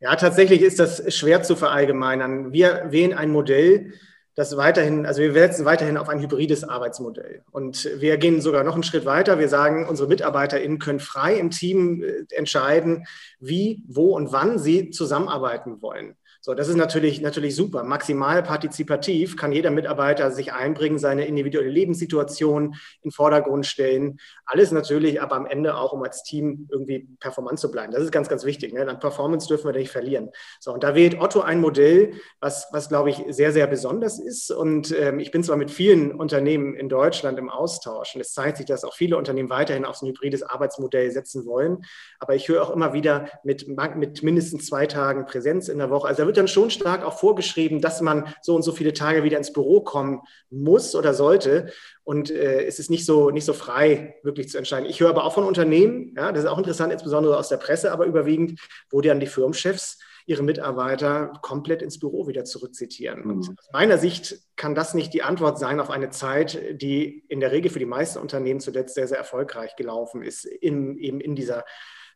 Ja, 0.00 0.16
tatsächlich 0.16 0.62
ist 0.62 0.78
das 0.78 1.14
schwer 1.14 1.42
zu 1.42 1.56
verallgemeinern. 1.56 2.52
Wir 2.52 2.86
wählen 2.90 3.12
ein 3.12 3.30
Modell, 3.30 3.92
das 4.40 4.56
weiterhin, 4.56 5.04
also 5.04 5.20
wir 5.20 5.34
setzen 5.34 5.66
weiterhin 5.66 5.98
auf 5.98 6.08
ein 6.08 6.18
hybrides 6.18 6.64
Arbeitsmodell. 6.64 7.42
Und 7.50 7.88
wir 7.98 8.16
gehen 8.16 8.40
sogar 8.40 8.64
noch 8.64 8.72
einen 8.72 8.82
Schritt 8.82 9.04
weiter. 9.04 9.38
Wir 9.38 9.50
sagen, 9.50 9.86
unsere 9.86 10.08
MitarbeiterInnen 10.08 10.78
können 10.78 10.98
frei 10.98 11.34
im 11.34 11.50
Team 11.50 12.02
äh, 12.02 12.24
entscheiden, 12.34 13.04
wie, 13.38 13.84
wo 13.86 14.16
und 14.16 14.32
wann 14.32 14.58
sie 14.58 14.90
zusammenarbeiten 14.90 15.82
wollen. 15.82 16.16
So, 16.50 16.54
das 16.54 16.66
ist 16.66 16.74
natürlich, 16.74 17.20
natürlich 17.20 17.54
super. 17.54 17.84
Maximal 17.84 18.42
partizipativ 18.42 19.36
kann 19.36 19.52
jeder 19.52 19.70
Mitarbeiter 19.70 20.32
sich 20.32 20.52
einbringen, 20.52 20.98
seine 20.98 21.26
individuelle 21.26 21.70
Lebenssituation 21.70 22.74
in 23.02 23.12
Vordergrund 23.12 23.66
stellen. 23.66 24.18
Alles 24.46 24.72
natürlich, 24.72 25.22
aber 25.22 25.36
am 25.36 25.46
Ende 25.46 25.76
auch, 25.76 25.92
um 25.92 26.02
als 26.02 26.24
Team 26.24 26.66
irgendwie 26.68 27.06
performant 27.20 27.60
zu 27.60 27.70
bleiben. 27.70 27.92
Das 27.92 28.02
ist 28.02 28.10
ganz, 28.10 28.28
ganz 28.28 28.44
wichtig. 28.44 28.72
Ne? 28.72 28.84
Dann 28.84 28.98
Performance 28.98 29.46
dürfen 29.46 29.72
wir 29.72 29.78
nicht 29.78 29.92
verlieren. 29.92 30.30
So, 30.58 30.72
und 30.72 30.82
da 30.82 30.96
wählt 30.96 31.20
Otto 31.20 31.40
ein 31.40 31.60
Modell, 31.60 32.14
was, 32.40 32.66
was 32.72 32.88
glaube 32.88 33.10
ich, 33.10 33.22
sehr, 33.28 33.52
sehr 33.52 33.68
besonders 33.68 34.18
ist. 34.18 34.50
Und 34.50 34.92
ähm, 34.98 35.20
ich 35.20 35.30
bin 35.30 35.44
zwar 35.44 35.56
mit 35.56 35.70
vielen 35.70 36.10
Unternehmen 36.10 36.74
in 36.74 36.88
Deutschland 36.88 37.38
im 37.38 37.48
Austausch 37.48 38.16
und 38.16 38.22
es 38.22 38.32
zeigt 38.32 38.56
sich, 38.56 38.66
dass 38.66 38.82
auch 38.82 38.96
viele 38.96 39.16
Unternehmen 39.16 39.50
weiterhin 39.50 39.84
auf 39.84 40.02
ein 40.02 40.08
hybrides 40.08 40.42
Arbeitsmodell 40.42 41.12
setzen 41.12 41.46
wollen. 41.46 41.84
Aber 42.18 42.34
ich 42.34 42.48
höre 42.48 42.60
auch 42.60 42.70
immer 42.70 42.92
wieder 42.92 43.28
mit, 43.44 43.68
mit 43.68 44.24
mindestens 44.24 44.66
zwei 44.66 44.86
Tagen 44.86 45.26
Präsenz 45.26 45.68
in 45.68 45.78
der 45.78 45.90
Woche. 45.90 46.08
Also 46.08 46.26
wird 46.26 46.39
dann 46.40 46.48
schon 46.48 46.70
stark 46.70 47.04
auch 47.04 47.18
vorgeschrieben, 47.18 47.80
dass 47.80 48.00
man 48.00 48.34
so 48.42 48.56
und 48.56 48.62
so 48.62 48.72
viele 48.72 48.92
Tage 48.92 49.22
wieder 49.22 49.38
ins 49.38 49.52
Büro 49.52 49.80
kommen 49.80 50.20
muss 50.50 50.94
oder 50.94 51.14
sollte. 51.14 51.72
Und 52.02 52.30
äh, 52.30 52.64
es 52.64 52.78
ist 52.78 52.90
nicht 52.90 53.06
so, 53.06 53.30
nicht 53.30 53.44
so 53.44 53.52
frei, 53.52 54.16
wirklich 54.22 54.48
zu 54.48 54.58
entscheiden. 54.58 54.88
Ich 54.88 55.00
höre 55.00 55.10
aber 55.10 55.24
auch 55.24 55.34
von 55.34 55.44
Unternehmen, 55.44 56.14
ja, 56.16 56.32
das 56.32 56.44
ist 56.44 56.48
auch 56.48 56.58
interessant, 56.58 56.92
insbesondere 56.92 57.36
aus 57.36 57.48
der 57.48 57.58
Presse, 57.58 57.92
aber 57.92 58.06
überwiegend, 58.06 58.60
wo 58.90 59.00
dann 59.00 59.20
die 59.20 59.26
Firmenchefs 59.26 59.98
ihre 60.26 60.42
Mitarbeiter 60.42 61.32
komplett 61.42 61.82
ins 61.82 61.98
Büro 61.98 62.28
wieder 62.28 62.44
zurückzitieren. 62.44 63.24
Mhm. 63.24 63.30
Und 63.30 63.48
aus 63.58 63.68
meiner 63.72 63.98
Sicht 63.98 64.40
kann 64.56 64.74
das 64.74 64.94
nicht 64.94 65.12
die 65.12 65.22
Antwort 65.22 65.58
sein 65.58 65.80
auf 65.80 65.90
eine 65.90 66.10
Zeit, 66.10 66.80
die 66.80 67.24
in 67.28 67.40
der 67.40 67.52
Regel 67.52 67.70
für 67.70 67.78
die 67.78 67.86
meisten 67.86 68.18
Unternehmen 68.18 68.60
zuletzt 68.60 68.94
sehr, 68.94 69.08
sehr 69.08 69.18
erfolgreich 69.18 69.76
gelaufen 69.76 70.22
ist, 70.22 70.44
in, 70.44 70.96
eben 70.98 71.20
in 71.20 71.34
dieser 71.34 71.64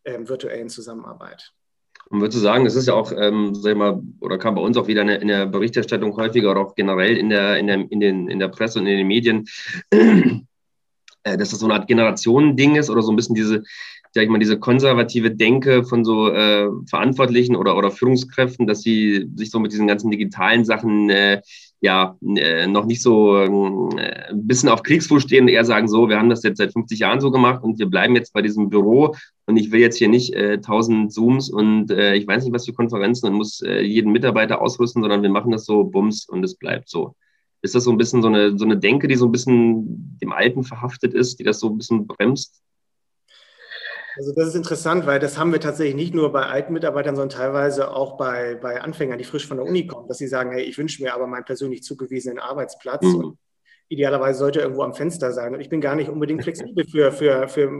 ähm, 0.05 0.29
virtuellen 0.29 0.69
Zusammenarbeit. 0.69 1.53
Und 2.11 2.21
würde 2.21 2.37
sagen, 2.37 2.67
es 2.67 2.75
ist 2.75 2.87
ja 2.87 2.95
auch, 2.95 3.13
ähm, 3.17 3.55
sag 3.55 3.73
ich 3.73 3.79
mal, 3.79 4.03
oder 4.21 4.39
kam 4.39 4.55
bei 4.55 4.61
uns 4.61 4.77
auch 4.77 4.87
wieder 4.87 5.03
in 5.03 5.29
der, 5.29 5.47
Berichterstattung 5.47 6.17
häufiger 6.17 6.51
oder 6.51 6.61
auch 6.61 6.75
generell 6.75 7.17
in 7.17 7.31
der, 7.31 7.59
in 7.59 7.67
der, 7.67 7.91
in 7.91 8.01
den, 8.01 8.29
in 8.29 8.39
der 8.39 8.49
Presse 8.49 8.79
und 8.79 8.87
in 8.87 8.99
den 8.99 9.07
Medien, 9.07 9.47
äh, 9.91 11.37
dass 11.39 11.51
das 11.51 11.59
so 11.59 11.67
eine 11.67 11.75
Art 11.75 11.89
Generationending 11.89 12.77
ist 12.77 12.91
oder 12.91 13.03
so 13.03 13.11
ein 13.11 13.17
bisschen 13.17 13.35
diese, 13.35 13.65
sag 14.13 14.23
ich 14.23 14.29
mal, 14.29 14.39
diese 14.39 14.59
konservative 14.59 15.31
Denke 15.31 15.85
von 15.85 16.05
so 16.05 16.31
äh, 16.31 16.69
Verantwortlichen 16.89 17.57
oder, 17.57 17.77
oder 17.77 17.91
Führungskräften, 17.91 18.67
dass 18.67 18.83
sie 18.83 19.29
sich 19.35 19.51
so 19.51 19.59
mit 19.59 19.73
diesen 19.73 19.89
ganzen 19.89 20.11
digitalen 20.11 20.65
Sachen 20.65 21.11
äh, 21.11 21.41
ja 21.85 22.17
äh, 22.37 22.67
noch 22.67 22.87
nicht 22.87 23.03
so 23.03 23.37
äh, 23.37 24.31
ein 24.31 24.47
bisschen 24.47 24.71
auf 24.71 24.83
Kriegsfuß 24.83 25.23
stehen 25.23 25.45
und 25.45 25.49
eher 25.49 25.67
sagen, 25.67 25.87
so, 25.87 26.09
wir 26.09 26.19
haben 26.19 26.31
das 26.31 26.43
jetzt 26.43 26.57
seit 26.57 26.73
50 26.73 26.99
Jahren 26.99 27.21
so 27.21 27.31
gemacht 27.31 27.63
und 27.63 27.79
wir 27.79 27.87
bleiben 27.87 28.17
jetzt 28.17 28.33
bei 28.33 28.41
diesem 28.41 28.71
Büro 28.71 29.15
und 29.45 29.57
ich 29.59 29.71
will 29.71 29.81
jetzt 29.81 29.99
hier 29.99 30.09
nicht 30.09 30.33
äh, 30.33 30.55
1000 30.55 31.13
Zooms 31.13 31.51
und 31.51 31.91
äh, 31.91 32.15
ich 32.15 32.27
weiß 32.27 32.43
nicht, 32.43 32.55
was 32.55 32.65
für 32.65 32.73
Konferenzen 32.73 33.27
und 33.27 33.35
muss 33.35 33.61
äh, 33.61 33.83
jeden 33.83 34.13
Mitarbeiter 34.13 34.63
ausrüsten, 34.63 35.03
sondern 35.03 35.23
wir 35.23 35.29
machen 35.29 35.53
das 35.53 35.67
so 35.67 35.85
bums 35.85 36.27
und 36.27 36.43
es 36.43 36.55
bleibt 36.55 36.89
so. 36.89 37.15
Ist 37.61 37.75
das 37.75 37.85
so 37.85 37.91
ein 37.91 37.99
bisschen 37.99 38.23
so 38.23 38.29
eine, 38.29 38.59
so 38.59 38.65
eine 38.65 38.79
Denke, 38.79 39.07
die 39.07 39.17
so 39.17 39.27
ein 39.27 39.33
bisschen 39.33 40.19
dem 40.23 40.33
Alten 40.33 40.65
verhaftet 40.65 41.13
ist, 41.13 41.39
die 41.39 41.45
das 41.45 41.61
so 41.61 41.69
ein 41.69 41.77
bisschen 41.77 42.07
bremst? 42.07 42.63
Also 44.17 44.33
das 44.33 44.49
ist 44.49 44.55
interessant, 44.55 45.07
weil 45.07 45.19
das 45.19 45.39
haben 45.39 45.53
wir 45.53 45.61
tatsächlich 45.61 45.97
nicht 45.97 46.15
nur 46.15 46.33
bei 46.33 46.47
alten 46.47 46.73
Mitarbeitern, 46.73 47.17
sondern 47.17 47.37
teilweise 47.37 47.91
auch 47.91 48.17
bei, 48.17 48.55
bei 48.55 48.81
Anfängern, 48.81 49.19
die 49.19 49.25
frisch 49.25 49.47
von 49.47 49.57
der 49.57 49.67
Uni 49.67 49.87
kommen, 49.87 50.09
dass 50.09 50.19
sie 50.19 50.29
sagen, 50.29 50.53
hey, 50.53 50.63
ich 50.63 50.79
wünsche 50.79 51.03
mir 51.03 51.15
aber 51.15 51.27
meinen 51.27 51.45
persönlich 51.45 51.83
zugewiesenen 51.83 52.39
Arbeitsplatz. 52.39 53.03
Mhm. 53.03 53.15
Und 53.17 53.39
idealerweise 53.89 54.39
sollte 54.39 54.61
er 54.61 54.65
irgendwo 54.65 54.83
am 54.83 54.95
Fenster 54.95 55.33
sein. 55.33 55.55
Und 55.55 55.61
ich 55.61 55.69
bin 55.69 55.81
gar 55.81 55.95
nicht 55.95 56.09
unbedingt 56.09 56.43
flexibel 56.43 56.87
für, 56.87 57.13
für, 57.13 57.49
für, 57.49 57.71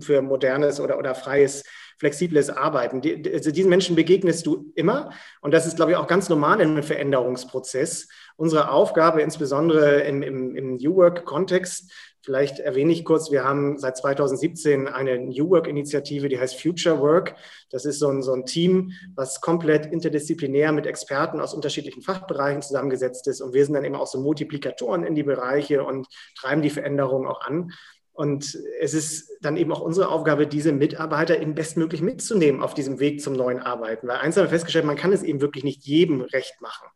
für 0.00 0.22
modernes 0.22 0.80
oder, 0.80 0.98
oder 0.98 1.14
freies, 1.14 1.64
flexibles 1.98 2.50
Arbeiten. 2.50 3.00
Die, 3.00 3.30
also 3.32 3.50
diesen 3.50 3.68
Menschen 3.68 3.96
begegnest 3.96 4.46
du 4.46 4.72
immer. 4.74 5.10
Und 5.40 5.52
das 5.52 5.66
ist, 5.66 5.76
glaube 5.76 5.92
ich, 5.92 5.96
auch 5.96 6.06
ganz 6.06 6.28
normal 6.28 6.60
in 6.60 6.70
einem 6.70 6.82
Veränderungsprozess. 6.82 8.08
Unsere 8.36 8.70
Aufgabe, 8.70 9.22
insbesondere 9.22 10.00
im, 10.02 10.22
im, 10.22 10.56
im 10.56 10.74
New 10.76 10.96
Work-Kontext, 10.96 11.92
Vielleicht 12.22 12.58
erwähne 12.58 12.92
ich 12.92 13.04
kurz, 13.04 13.30
wir 13.30 13.44
haben 13.44 13.78
seit 13.78 13.96
2017 13.96 14.88
eine 14.88 15.18
New 15.18 15.48
Work-Initiative, 15.48 16.28
die 16.28 16.38
heißt 16.38 16.60
Future 16.60 17.00
Work. 17.00 17.34
Das 17.70 17.86
ist 17.86 17.98
so 17.98 18.08
ein, 18.08 18.22
so 18.22 18.32
ein 18.32 18.44
Team, 18.44 18.92
was 19.14 19.40
komplett 19.40 19.86
interdisziplinär 19.86 20.72
mit 20.72 20.86
Experten 20.86 21.40
aus 21.40 21.54
unterschiedlichen 21.54 22.02
Fachbereichen 22.02 22.60
zusammengesetzt 22.60 23.26
ist. 23.26 23.40
Und 23.40 23.54
wir 23.54 23.64
sind 23.64 23.74
dann 23.74 23.84
eben 23.84 23.96
auch 23.96 24.06
so 24.06 24.20
Multiplikatoren 24.20 25.04
in 25.04 25.14
die 25.14 25.22
Bereiche 25.22 25.82
und 25.82 26.08
treiben 26.38 26.60
die 26.60 26.70
Veränderungen 26.70 27.26
auch 27.26 27.40
an. 27.40 27.72
Und 28.12 28.58
es 28.80 28.92
ist 28.92 29.30
dann 29.40 29.56
eben 29.56 29.72
auch 29.72 29.80
unsere 29.80 30.10
Aufgabe, 30.10 30.46
diese 30.46 30.72
Mitarbeiter 30.72 31.40
eben 31.40 31.54
bestmöglich 31.54 32.02
mitzunehmen 32.02 32.62
auf 32.62 32.74
diesem 32.74 33.00
Weg 33.00 33.22
zum 33.22 33.32
neuen 33.32 33.60
Arbeiten. 33.60 34.06
Weil 34.08 34.18
eins 34.18 34.36
haben 34.36 34.44
wir 34.44 34.50
festgestellt, 34.50 34.84
man 34.84 34.96
kann 34.96 35.14
es 35.14 35.22
eben 35.22 35.40
wirklich 35.40 35.64
nicht 35.64 35.86
jedem 35.86 36.20
recht 36.20 36.60
machen. 36.60 36.86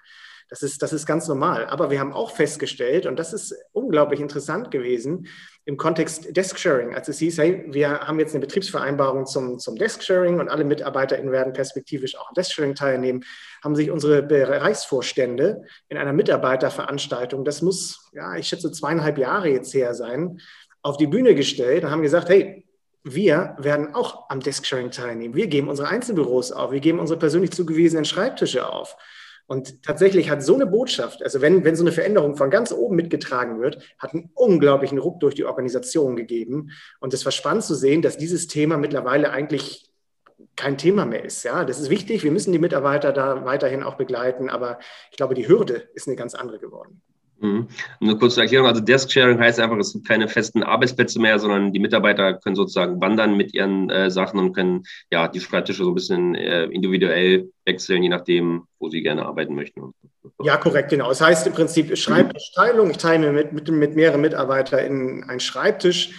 Das 0.49 0.63
ist, 0.63 0.83
das 0.83 0.93
ist 0.93 1.07
ganz 1.07 1.27
normal. 1.29 1.67
Aber 1.67 1.91
wir 1.91 2.01
haben 2.01 2.13
auch 2.13 2.31
festgestellt, 2.31 3.07
und 3.07 3.19
das 3.19 3.33
ist 3.33 3.55
unglaublich 3.73 4.21
interessant 4.21 4.71
gewesen, 4.71 5.27
im 5.67 5.77
Kontext 5.79 6.37
Desk-Sharing, 6.37 6.95
als 6.95 7.09
es 7.09 7.19
hieß, 7.19 7.39
hey, 7.39 7.65
wir 7.69 8.01
haben 8.01 8.21
jetzt 8.21 8.35
eine 8.35 8.45
Betriebsvereinbarung 8.45 9.25
zum, 9.25 9.59
zum 9.59 9.77
Desk-Sharing 9.77 10.39
und 10.39 10.51
alle 10.51 10.65
MitarbeiterInnen 10.65 11.33
werden 11.33 11.55
perspektivisch 11.55 12.17
auch 12.17 12.29
am 12.29 12.35
Desk-Sharing 12.35 12.75
teilnehmen, 12.75 13.25
haben 13.63 13.75
sich 13.75 13.91
unsere 13.91 14.23
Bereichsvorstände 14.23 15.63
in 15.89 15.97
einer 15.97 16.13
Mitarbeiterveranstaltung, 16.13 17.45
das 17.45 17.63
muss, 17.63 18.11
ja, 18.13 18.37
ich 18.37 18.47
schätze 18.49 18.71
zweieinhalb 18.73 19.17
Jahre 19.17 19.49
jetzt 19.49 19.73
her 19.73 19.95
sein, 19.95 20.39
auf 20.83 20.99
die 20.99 21.07
Bühne 21.07 21.35
gestellt 21.35 21.85
und 21.85 21.91
haben 21.91 22.03
gesagt, 22.03 22.29
hey, 22.29 22.67
wir 23.05 23.57
werden 23.59 23.95
auch 23.95 24.29
am 24.31 24.41
Desk-Sharing 24.41 24.91
teilnehmen. 24.91 25.35
Wir 25.35 25.47
geben 25.47 25.69
unsere 25.69 25.89
Einzelbüros 25.89 26.53
auf, 26.53 26.73
wir 26.73 26.81
geben 26.81 26.99
unsere 26.99 27.19
persönlich 27.19 27.53
zugewiesenen 27.53 28.05
Schreibtische 28.05 28.71
auf. 28.71 28.97
Und 29.47 29.83
tatsächlich 29.83 30.31
hat 30.31 30.43
so 30.43 30.55
eine 30.55 30.67
Botschaft, 30.67 31.23
also 31.23 31.41
wenn, 31.43 31.65
wenn 31.65 31.77
so 31.77 31.85
eine 31.85 31.93
Veränderung 31.93 32.37
von 32.37 32.51
ganz 32.51 32.73
oben 32.73 32.97
mitgetragen 32.97 33.61
wird, 33.61 33.79
hat 33.99 34.15
einen 34.15 34.31
unglaublichen 34.35 34.99
Ruck 34.99 35.21
durch 35.21 35.35
die 35.35 35.45
Organisation 35.45 36.17
gegeben. 36.17 36.71
Und 37.01 37.13
es 37.13 37.25
war 37.25 37.33
spannend 37.33 37.65
zu 37.65 37.75
sehen, 37.75 38.01
dass 38.01 38.17
dieses 38.17 38.47
Thema 38.47 38.79
mittlerweile 38.79 39.31
eigentlich 39.31 39.91
kein 40.57 40.79
Thema 40.79 41.05
mehr 41.05 41.25
ist. 41.25 41.43
Ja, 41.43 41.65
das 41.65 41.79
ist 41.79 41.91
wichtig. 41.91 42.25
Wir 42.25 42.31
müssen 42.31 42.53
die 42.53 42.59
Mitarbeiter 42.59 43.13
da 43.13 43.45
weiterhin 43.45 43.83
auch 43.83 43.97
begleiten. 43.97 44.49
Aber 44.49 44.79
ich 45.11 45.17
glaube, 45.17 45.35
die 45.35 45.49
Hürde 45.49 45.89
ist 45.95 46.07
eine 46.07 46.17
ganz 46.17 46.35
andere 46.35 46.59
geworden. 46.59 47.03
Mhm. 47.45 47.69
Nur 48.01 48.19
kurz 48.19 48.35
zur 48.35 48.45
Erklärung, 48.45 48.67
also 48.67 48.81
Desk-Sharing 48.81 49.39
heißt 49.39 49.61
einfach, 49.61 49.77
es 49.77 49.93
gibt 49.93 50.09
keine 50.09 50.29
festen 50.29 50.63
Arbeitsplätze 50.63 51.21
mehr, 51.21 51.39
sondern 51.39 51.75
die 51.75 51.79
Mitarbeiter 51.79 52.35
können 52.35 52.57
sozusagen 52.57 53.01
wandern 53.03 53.37
mit 53.37 53.53
ihren 53.53 53.91
äh, 53.91 54.11
Sachen 54.11 54.41
und 54.41 54.55
können 54.55 54.85
ja 55.11 55.29
die 55.29 55.41
Schreibtische 55.41 55.85
so 55.85 55.91
ein 55.91 55.95
bisschen 55.95 56.35
äh, 56.35 56.65
individuell 56.65 57.51
wechseln, 57.67 58.03
je 58.03 58.09
nachdem, 58.09 58.63
wo 58.79 58.89
sie 58.89 59.03
gerne 59.03 59.27
arbeiten 59.27 59.55
möchten. 59.55 59.93
Ja, 60.43 60.57
korrekt, 60.57 60.89
genau. 60.89 61.09
Das 61.11 61.21
heißt 61.21 61.47
im 61.47 61.53
Prinzip 61.53 61.97
Schreibtischteilung. 61.99 62.91
Ich 62.91 62.97
teile 62.97 63.31
mir 63.31 63.33
mit, 63.33 63.53
mit, 63.53 63.69
mit 63.69 63.95
mehreren 63.95 64.23
Mitarbeitern 64.23 65.25
einen 65.29 65.41
Schreibtisch 65.41 66.13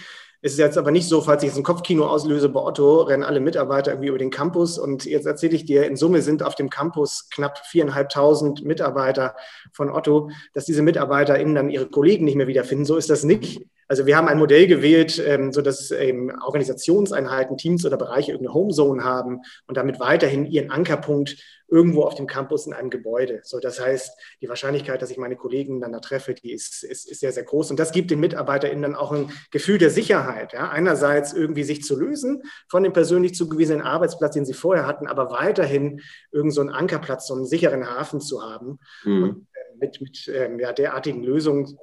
es 0.46 0.52
ist 0.52 0.58
jetzt 0.58 0.78
aber 0.78 0.92
nicht 0.92 1.08
so, 1.08 1.20
falls 1.22 1.42
ich 1.42 1.48
jetzt 1.48 1.56
ein 1.56 1.64
Kopfkino 1.64 2.06
auslöse 2.06 2.48
bei 2.48 2.60
Otto, 2.60 3.02
rennen 3.02 3.24
alle 3.24 3.40
Mitarbeiter 3.40 3.90
irgendwie 3.90 4.10
über 4.10 4.18
den 4.18 4.30
Campus. 4.30 4.78
Und 4.78 5.04
jetzt 5.04 5.26
erzähle 5.26 5.56
ich 5.56 5.64
dir, 5.64 5.86
in 5.86 5.96
Summe 5.96 6.22
sind 6.22 6.44
auf 6.44 6.54
dem 6.54 6.70
Campus 6.70 7.28
knapp 7.30 7.58
viereinhalbtausend 7.66 8.64
Mitarbeiter 8.64 9.34
von 9.72 9.90
Otto, 9.90 10.30
dass 10.54 10.64
diese 10.64 10.82
MitarbeiterInnen 10.82 11.56
dann 11.56 11.68
ihre 11.68 11.88
Kollegen 11.88 12.24
nicht 12.24 12.36
mehr 12.36 12.46
wiederfinden. 12.46 12.84
So 12.84 12.96
ist 12.96 13.10
das 13.10 13.24
nicht. 13.24 13.66
Also 13.88 14.06
wir 14.06 14.16
haben 14.16 14.28
ein 14.28 14.38
Modell 14.38 14.66
gewählt, 14.66 15.22
ähm, 15.24 15.52
so 15.52 15.62
dass 15.62 15.90
ähm, 15.90 16.32
Organisationseinheiten, 16.44 17.56
Teams 17.56 17.84
oder 17.84 17.96
Bereiche 17.96 18.32
irgendeine 18.32 18.54
Homezone 18.54 19.04
haben 19.04 19.40
und 19.66 19.76
damit 19.76 20.00
weiterhin 20.00 20.46
ihren 20.46 20.70
Ankerpunkt 20.70 21.36
irgendwo 21.68 22.02
auf 22.02 22.14
dem 22.14 22.26
Campus 22.26 22.66
in 22.66 22.72
einem 22.72 22.90
Gebäude. 22.90 23.40
So, 23.42 23.58
das 23.58 23.80
heißt, 23.80 24.16
die 24.40 24.48
Wahrscheinlichkeit, 24.48 25.02
dass 25.02 25.10
ich 25.10 25.18
meine 25.18 25.36
Kollegen 25.36 25.80
dann 25.80 25.92
da 25.92 26.00
treffe, 26.00 26.34
die 26.34 26.52
ist, 26.52 26.84
ist, 26.84 27.10
ist 27.10 27.20
sehr, 27.20 27.32
sehr 27.32 27.42
groß. 27.42 27.70
Und 27.70 27.80
das 27.80 27.92
gibt 27.92 28.10
den 28.10 28.20
MitarbeiterInnen 28.20 28.82
dann 28.82 28.94
auch 28.94 29.12
ein 29.12 29.32
Gefühl 29.50 29.78
der 29.78 29.90
Sicherheit. 29.90 30.52
Ja? 30.52 30.70
Einerseits 30.70 31.32
irgendwie 31.32 31.64
sich 31.64 31.82
zu 31.82 31.98
lösen 31.98 32.42
von 32.68 32.82
dem 32.82 32.92
persönlich 32.92 33.34
zugewiesenen 33.34 33.82
Arbeitsplatz, 33.82 34.34
den 34.34 34.44
sie 34.44 34.54
vorher 34.54 34.86
hatten, 34.86 35.06
aber 35.06 35.30
weiterhin 35.30 36.00
irgend 36.30 36.54
so 36.54 36.60
einen 36.60 36.70
Ankerplatz, 36.70 37.26
so 37.26 37.34
einen 37.34 37.46
sicheren 37.46 37.88
Hafen 37.88 38.20
zu 38.20 38.42
haben. 38.42 38.78
Mhm. 39.04 39.22
Und 39.22 39.46
äh, 39.52 39.76
mit, 39.78 40.00
mit 40.00 40.30
ähm, 40.32 40.60
ja, 40.60 40.72
derartigen 40.72 41.22
Lösungen 41.22 41.78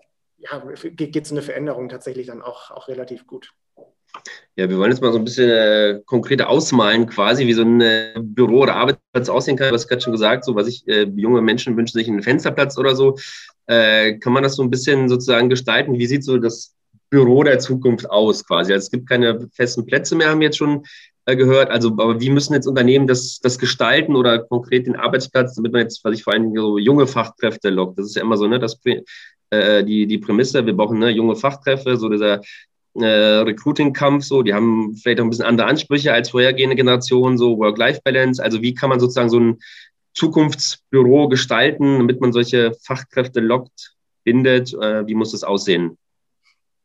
ja, 0.49 0.63
geht 0.91 1.27
so 1.27 1.35
eine 1.35 1.41
Veränderung 1.41 1.89
tatsächlich 1.89 2.27
dann 2.27 2.41
auch, 2.41 2.71
auch 2.71 2.87
relativ 2.87 3.27
gut. 3.27 3.53
Ja, 4.55 4.69
wir 4.69 4.77
wollen 4.77 4.91
jetzt 4.91 5.01
mal 5.01 5.11
so 5.11 5.17
ein 5.17 5.23
bisschen 5.23 5.49
äh, 5.49 5.99
konkreter 6.05 6.47
ausmalen, 6.47 7.07
quasi, 7.07 7.47
wie 7.47 7.53
so 7.53 7.63
ein 7.63 7.81
äh, 7.81 8.13
Büro 8.19 8.59
oder 8.59 8.75
Arbeitsplatz 8.75 9.29
aussehen 9.29 9.57
kann. 9.57 9.69
Du 9.69 9.73
hast 9.73 9.87
gerade 9.87 10.01
schon 10.01 10.13
gesagt, 10.13 10.45
so 10.45 10.55
was 10.55 10.67
ich, 10.67 10.87
äh, 10.87 11.03
junge 11.15 11.41
Menschen 11.41 11.75
wünschen 11.75 11.97
sich 11.97 12.07
einen 12.07 12.21
Fensterplatz 12.21 12.77
oder 12.77 12.95
so. 12.95 13.17
Äh, 13.65 14.19
kann 14.19 14.33
man 14.33 14.43
das 14.43 14.55
so 14.55 14.63
ein 14.63 14.69
bisschen 14.69 15.09
sozusagen 15.09 15.49
gestalten? 15.49 15.97
Wie 15.97 16.05
sieht 16.05 16.23
so 16.23 16.37
das 16.37 16.75
Büro 17.09 17.43
der 17.43 17.57
Zukunft 17.57 18.09
aus, 18.09 18.45
quasi? 18.45 18.73
Also 18.73 18.85
es 18.85 18.91
gibt 18.91 19.09
keine 19.09 19.47
festen 19.53 19.85
Plätze 19.85 20.15
mehr, 20.15 20.29
haben 20.29 20.39
wir 20.39 20.47
jetzt 20.47 20.57
schon 20.57 20.83
äh, 21.25 21.35
gehört. 21.35 21.71
Also, 21.71 21.89
aber 21.89 22.19
wie 22.19 22.29
müssen 22.29 22.53
jetzt 22.53 22.67
Unternehmen 22.67 23.07
das, 23.07 23.39
das 23.39 23.57
gestalten 23.57 24.15
oder 24.15 24.39
konkret 24.39 24.85
den 24.85 24.95
Arbeitsplatz, 24.95 25.55
damit 25.55 25.71
man 25.71 25.81
jetzt, 25.81 26.03
was 26.03 26.15
ich 26.15 26.23
vor 26.23 26.33
allem 26.33 26.53
so 26.55 26.77
junge 26.77 27.07
Fachkräfte 27.07 27.69
lockt? 27.69 27.97
Das 27.97 28.07
ist 28.07 28.15
ja 28.15 28.21
immer 28.21 28.37
so, 28.37 28.47
ne, 28.47 28.59
das 28.59 28.79
äh, 29.53 29.83
die, 29.83 30.07
die 30.07 30.17
Prämisse, 30.17 30.65
wir 30.65 30.75
brauchen 30.75 30.99
ne, 30.99 31.09
junge 31.09 31.35
Fachkräfte, 31.35 31.97
so 31.97 32.09
dieser 32.09 32.41
äh, 32.95 33.05
Recruiting-Kampf, 33.05 34.23
so, 34.23 34.43
die 34.43 34.53
haben 34.53 34.95
vielleicht 34.95 35.19
auch 35.19 35.23
ein 35.23 35.29
bisschen 35.29 35.45
andere 35.45 35.67
Ansprüche 35.67 36.13
als 36.13 36.29
vorhergehende 36.29 36.75
Generationen, 36.75 37.37
so 37.37 37.57
Work-Life-Balance. 37.57 38.43
Also 38.43 38.61
wie 38.61 38.73
kann 38.73 38.89
man 38.89 38.99
sozusagen 38.99 39.29
so 39.29 39.39
ein 39.39 39.59
Zukunftsbüro 40.13 41.27
gestalten, 41.27 41.99
damit 41.99 42.21
man 42.21 42.33
solche 42.33 42.73
Fachkräfte 42.83 43.39
lockt, 43.39 43.95
bindet? 44.23 44.73
Äh, 44.73 45.07
wie 45.07 45.15
muss 45.15 45.31
das 45.31 45.43
aussehen? 45.43 45.97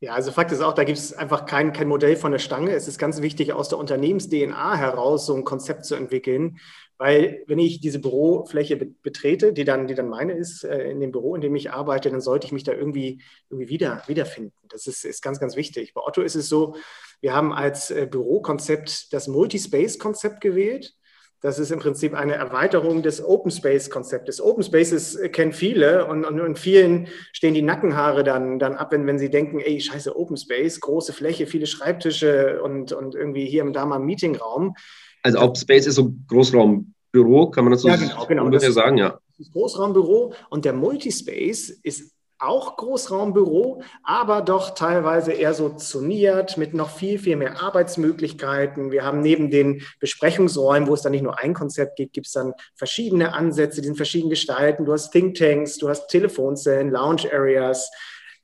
Ja, 0.00 0.14
also 0.14 0.30
Fakt 0.30 0.52
ist 0.52 0.60
auch, 0.60 0.74
da 0.74 0.84
gibt 0.84 0.98
es 0.98 1.12
einfach 1.12 1.44
kein, 1.44 1.72
kein 1.72 1.88
Modell 1.88 2.14
von 2.14 2.30
der 2.30 2.38
Stange. 2.38 2.70
Es 2.70 2.86
ist 2.86 2.98
ganz 2.98 3.20
wichtig, 3.20 3.52
aus 3.52 3.68
der 3.68 3.78
Unternehmens-DNA 3.78 4.76
heraus 4.76 5.26
so 5.26 5.34
ein 5.34 5.44
Konzept 5.44 5.84
zu 5.84 5.96
entwickeln, 5.96 6.58
weil 6.98 7.44
wenn 7.46 7.60
ich 7.60 7.80
diese 7.80 8.00
Bürofläche 8.00 8.76
betrete, 8.76 9.52
die 9.52 9.64
dann, 9.64 9.86
die 9.86 9.94
dann 9.94 10.08
meine 10.08 10.32
ist, 10.32 10.64
äh, 10.64 10.90
in 10.90 11.00
dem 11.00 11.12
Büro, 11.12 11.36
in 11.36 11.40
dem 11.40 11.54
ich 11.54 11.70
arbeite, 11.70 12.10
dann 12.10 12.20
sollte 12.20 12.46
ich 12.46 12.52
mich 12.52 12.64
da 12.64 12.72
irgendwie, 12.72 13.22
irgendwie 13.48 13.68
wieder, 13.68 14.02
wiederfinden. 14.06 14.52
Das 14.68 14.86
ist, 14.88 15.04
ist 15.04 15.22
ganz, 15.22 15.38
ganz 15.38 15.54
wichtig. 15.54 15.94
Bei 15.94 16.02
Otto 16.02 16.22
ist 16.22 16.34
es 16.34 16.48
so, 16.48 16.74
wir 17.20 17.34
haben 17.34 17.52
als 17.52 17.92
äh, 17.92 18.08
Bürokonzept 18.10 19.12
das 19.12 19.28
Multispace-Konzept 19.28 20.40
gewählt. 20.40 20.94
Das 21.40 21.60
ist 21.60 21.70
im 21.70 21.78
Prinzip 21.78 22.14
eine 22.14 22.34
Erweiterung 22.34 23.04
des 23.04 23.24
Open 23.24 23.52
Space-Konzeptes. 23.52 24.40
Open 24.40 24.64
Spaces 24.64 25.14
äh, 25.14 25.28
kennen 25.28 25.52
viele 25.52 26.06
und, 26.06 26.24
und, 26.24 26.40
und, 26.40 26.58
vielen 26.58 27.06
stehen 27.32 27.54
die 27.54 27.62
Nackenhaare 27.62 28.24
dann, 28.24 28.58
dann 28.58 28.74
ab, 28.74 28.90
wenn, 28.90 29.06
wenn 29.06 29.20
sie 29.20 29.30
denken, 29.30 29.60
ey, 29.60 29.80
scheiße, 29.80 30.16
Open 30.16 30.36
Space, 30.36 30.80
große 30.80 31.12
Fläche, 31.12 31.46
viele 31.46 31.68
Schreibtische 31.68 32.60
und, 32.60 32.90
und 32.90 33.14
irgendwie 33.14 33.46
hier 33.46 33.64
und 33.64 33.74
da 33.74 33.86
mal 33.86 34.00
Meetingraum. 34.00 34.74
Also 35.22 35.38
Open 35.40 35.56
Space 35.56 35.86
ist 35.86 35.96
so 35.96 36.12
Großraumbüro, 36.28 37.50
kann 37.50 37.64
man 37.64 37.72
das 37.72 37.82
so 37.82 37.88
ja, 37.88 37.96
genau, 37.96 38.26
genau. 38.26 38.48
Das 38.50 38.64
sagen, 38.64 38.98
ja. 38.98 39.18
Das 39.38 39.46
ist 39.46 39.52
Großraumbüro 39.52 40.32
und 40.50 40.64
der 40.64 40.72
Multispace 40.72 41.70
ist 41.70 42.12
auch 42.40 42.76
Großraumbüro, 42.76 43.82
aber 44.04 44.42
doch 44.42 44.74
teilweise 44.74 45.32
eher 45.32 45.54
so 45.54 45.70
zoniert 45.70 46.56
mit 46.56 46.72
noch 46.72 46.90
viel, 46.90 47.18
viel 47.18 47.36
mehr 47.36 47.60
Arbeitsmöglichkeiten. 47.60 48.92
Wir 48.92 49.04
haben 49.04 49.20
neben 49.20 49.50
den 49.50 49.82
Besprechungsräumen, 49.98 50.88
wo 50.88 50.94
es 50.94 51.02
dann 51.02 51.12
nicht 51.12 51.22
nur 51.22 51.38
ein 51.38 51.54
Konzept 51.54 51.96
gibt, 51.96 52.12
gibt 52.12 52.28
es 52.28 52.32
dann 52.32 52.52
verschiedene 52.76 53.32
Ansätze, 53.32 53.80
die 53.80 53.88
sind 53.88 53.96
verschieden 53.96 54.30
gestalten. 54.30 54.84
Du 54.84 54.92
hast 54.92 55.10
Thinktanks, 55.10 55.78
du 55.78 55.88
hast 55.88 56.08
Telefonzellen, 56.08 56.90
Lounge 56.90 57.28
Areas, 57.32 57.90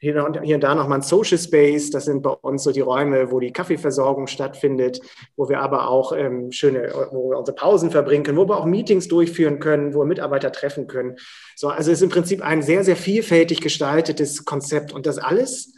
hier 0.05 0.23
und, 0.23 0.41
hier 0.43 0.57
und 0.57 0.61
da 0.61 0.75
nochmal 0.75 0.99
ein 0.99 1.03
Social 1.03 1.39
Space. 1.39 1.91
Das 1.91 2.05
sind 2.05 2.23
bei 2.23 2.31
uns 2.31 2.63
so 2.63 2.73
die 2.73 2.81
Räume, 2.81 3.31
wo 3.31 3.41
die 3.41 3.53
Kaffeeversorgung 3.53 4.27
stattfindet, 4.27 5.01
wo 5.37 5.49
wir 5.49 5.61
aber 5.61 5.89
auch 5.89 6.13
ähm, 6.13 6.53
schöne, 6.53 6.93
wo 7.11 7.31
wir 7.31 7.39
unsere 7.39 7.57
Pausen 7.57 7.91
verbringen 7.91 8.23
können, 8.23 8.37
wo 8.37 8.47
wir 8.47 8.59
auch 8.59 8.67
Meetings 8.67 9.09
durchführen 9.09 9.61
können, 9.61 9.95
wo 9.95 10.01
wir 10.01 10.07
Mitarbeiter 10.07 10.53
treffen 10.53 10.87
können. 10.87 11.17
So, 11.57 11.69
also 11.69 11.91
es 11.91 11.99
ist 11.99 12.03
im 12.03 12.11
Prinzip 12.11 12.43
ein 12.43 12.63
sehr, 12.63 12.85
sehr 12.85 12.97
vielfältig 12.97 13.63
gestaltetes 13.63 14.45
Konzept 14.45 14.93
und 14.93 15.07
das 15.07 15.19
alles 15.19 15.73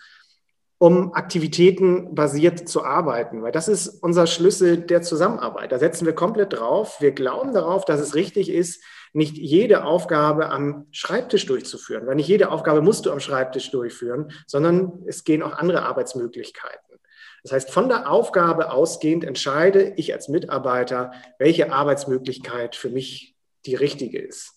um 0.79 1.15
Aktivitäten 1.15 2.15
basiert 2.15 2.69
zu 2.69 2.85
arbeiten, 2.85 3.43
weil 3.43 3.53
das 3.53 3.67
ist 3.67 3.89
unser 3.89 4.27
Schlüssel 4.27 4.77
der 4.77 5.01
Zusammenarbeit. 5.01 5.73
Da 5.73 5.79
setzen 5.79 6.05
wir 6.05 6.15
komplett 6.15 6.53
drauf. 6.53 7.01
Wir 7.01 7.13
glauben 7.13 7.55
darauf, 7.55 7.87
dass 7.87 7.99
es 7.99 8.15
richtig 8.15 8.51
ist, 8.51 8.83
nicht 9.17 9.37
jede 9.39 9.85
Aufgabe 9.85 10.51
am 10.51 10.87
Schreibtisch 10.91 11.47
durchzuführen, 11.47 12.07
weil 12.07 12.17
nicht 12.17 12.29
jede 12.29 12.51
Aufgabe 12.51 12.83
musst 12.83 13.07
du 13.07 13.11
am 13.11 13.21
Schreibtisch 13.21 13.71
durchführen, 13.71 14.31
sondern 14.47 15.03
es 15.07 15.25
gehen 15.25 15.43
auch 15.43 15.55
andere 15.55 15.83
Arbeitsmöglichkeiten. 15.83 16.99
Das 17.43 17.53
heißt, 17.53 17.71
von 17.71 17.89
der 17.89 18.11
Aufgabe 18.11 18.73
ausgehend 18.73 19.25
entscheide 19.25 19.95
ich 19.97 20.13
als 20.13 20.29
Mitarbeiter, 20.29 21.13
welche 21.39 21.73
Arbeitsmöglichkeit 21.73 22.77
für 22.77 22.91
mich 22.91 23.37
die 23.65 23.75
richtige 23.75 24.19
ist. 24.19 24.53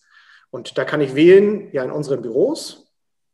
Und 0.49 0.77
da 0.77 0.83
kann 0.83 0.99
ich 0.99 1.15
wählen, 1.15 1.69
ja, 1.71 1.83
in 1.83 1.91
unseren 1.91 2.21
Büros, 2.21 2.85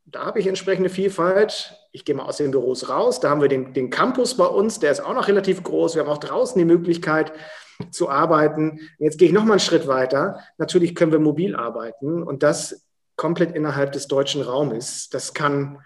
Da 0.08 0.24
habe 0.24 0.38
ich 0.38 0.46
entsprechende 0.46 0.88
Vielfalt. 0.88 1.76
Ich 1.90 2.04
gehe 2.04 2.14
mal 2.14 2.26
aus 2.26 2.36
den 2.36 2.52
Büros 2.52 2.88
raus. 2.88 3.18
Da 3.18 3.30
haben 3.30 3.40
wir 3.40 3.48
den, 3.48 3.72
den 3.72 3.90
Campus 3.90 4.36
bei 4.36 4.46
uns, 4.46 4.78
der 4.78 4.92
ist 4.92 5.00
auch 5.00 5.14
noch 5.14 5.26
relativ 5.26 5.64
groß. 5.64 5.96
Wir 5.96 6.02
haben 6.02 6.10
auch 6.10 6.18
draußen 6.18 6.56
die 6.56 6.64
Möglichkeit 6.64 7.32
zu 7.90 8.08
arbeiten. 8.08 8.80
Jetzt 8.98 9.18
gehe 9.18 9.28
ich 9.28 9.34
noch 9.34 9.44
mal 9.44 9.54
einen 9.54 9.60
Schritt 9.60 9.86
weiter. 9.86 10.40
Natürlich 10.58 10.94
können 10.94 11.12
wir 11.12 11.18
mobil 11.18 11.56
arbeiten 11.56 12.22
und 12.22 12.42
das 12.42 12.86
komplett 13.16 13.54
innerhalb 13.54 13.92
des 13.92 14.08
deutschen 14.08 14.42
Raumes. 14.42 15.08
Das 15.10 15.34
kann 15.34 15.78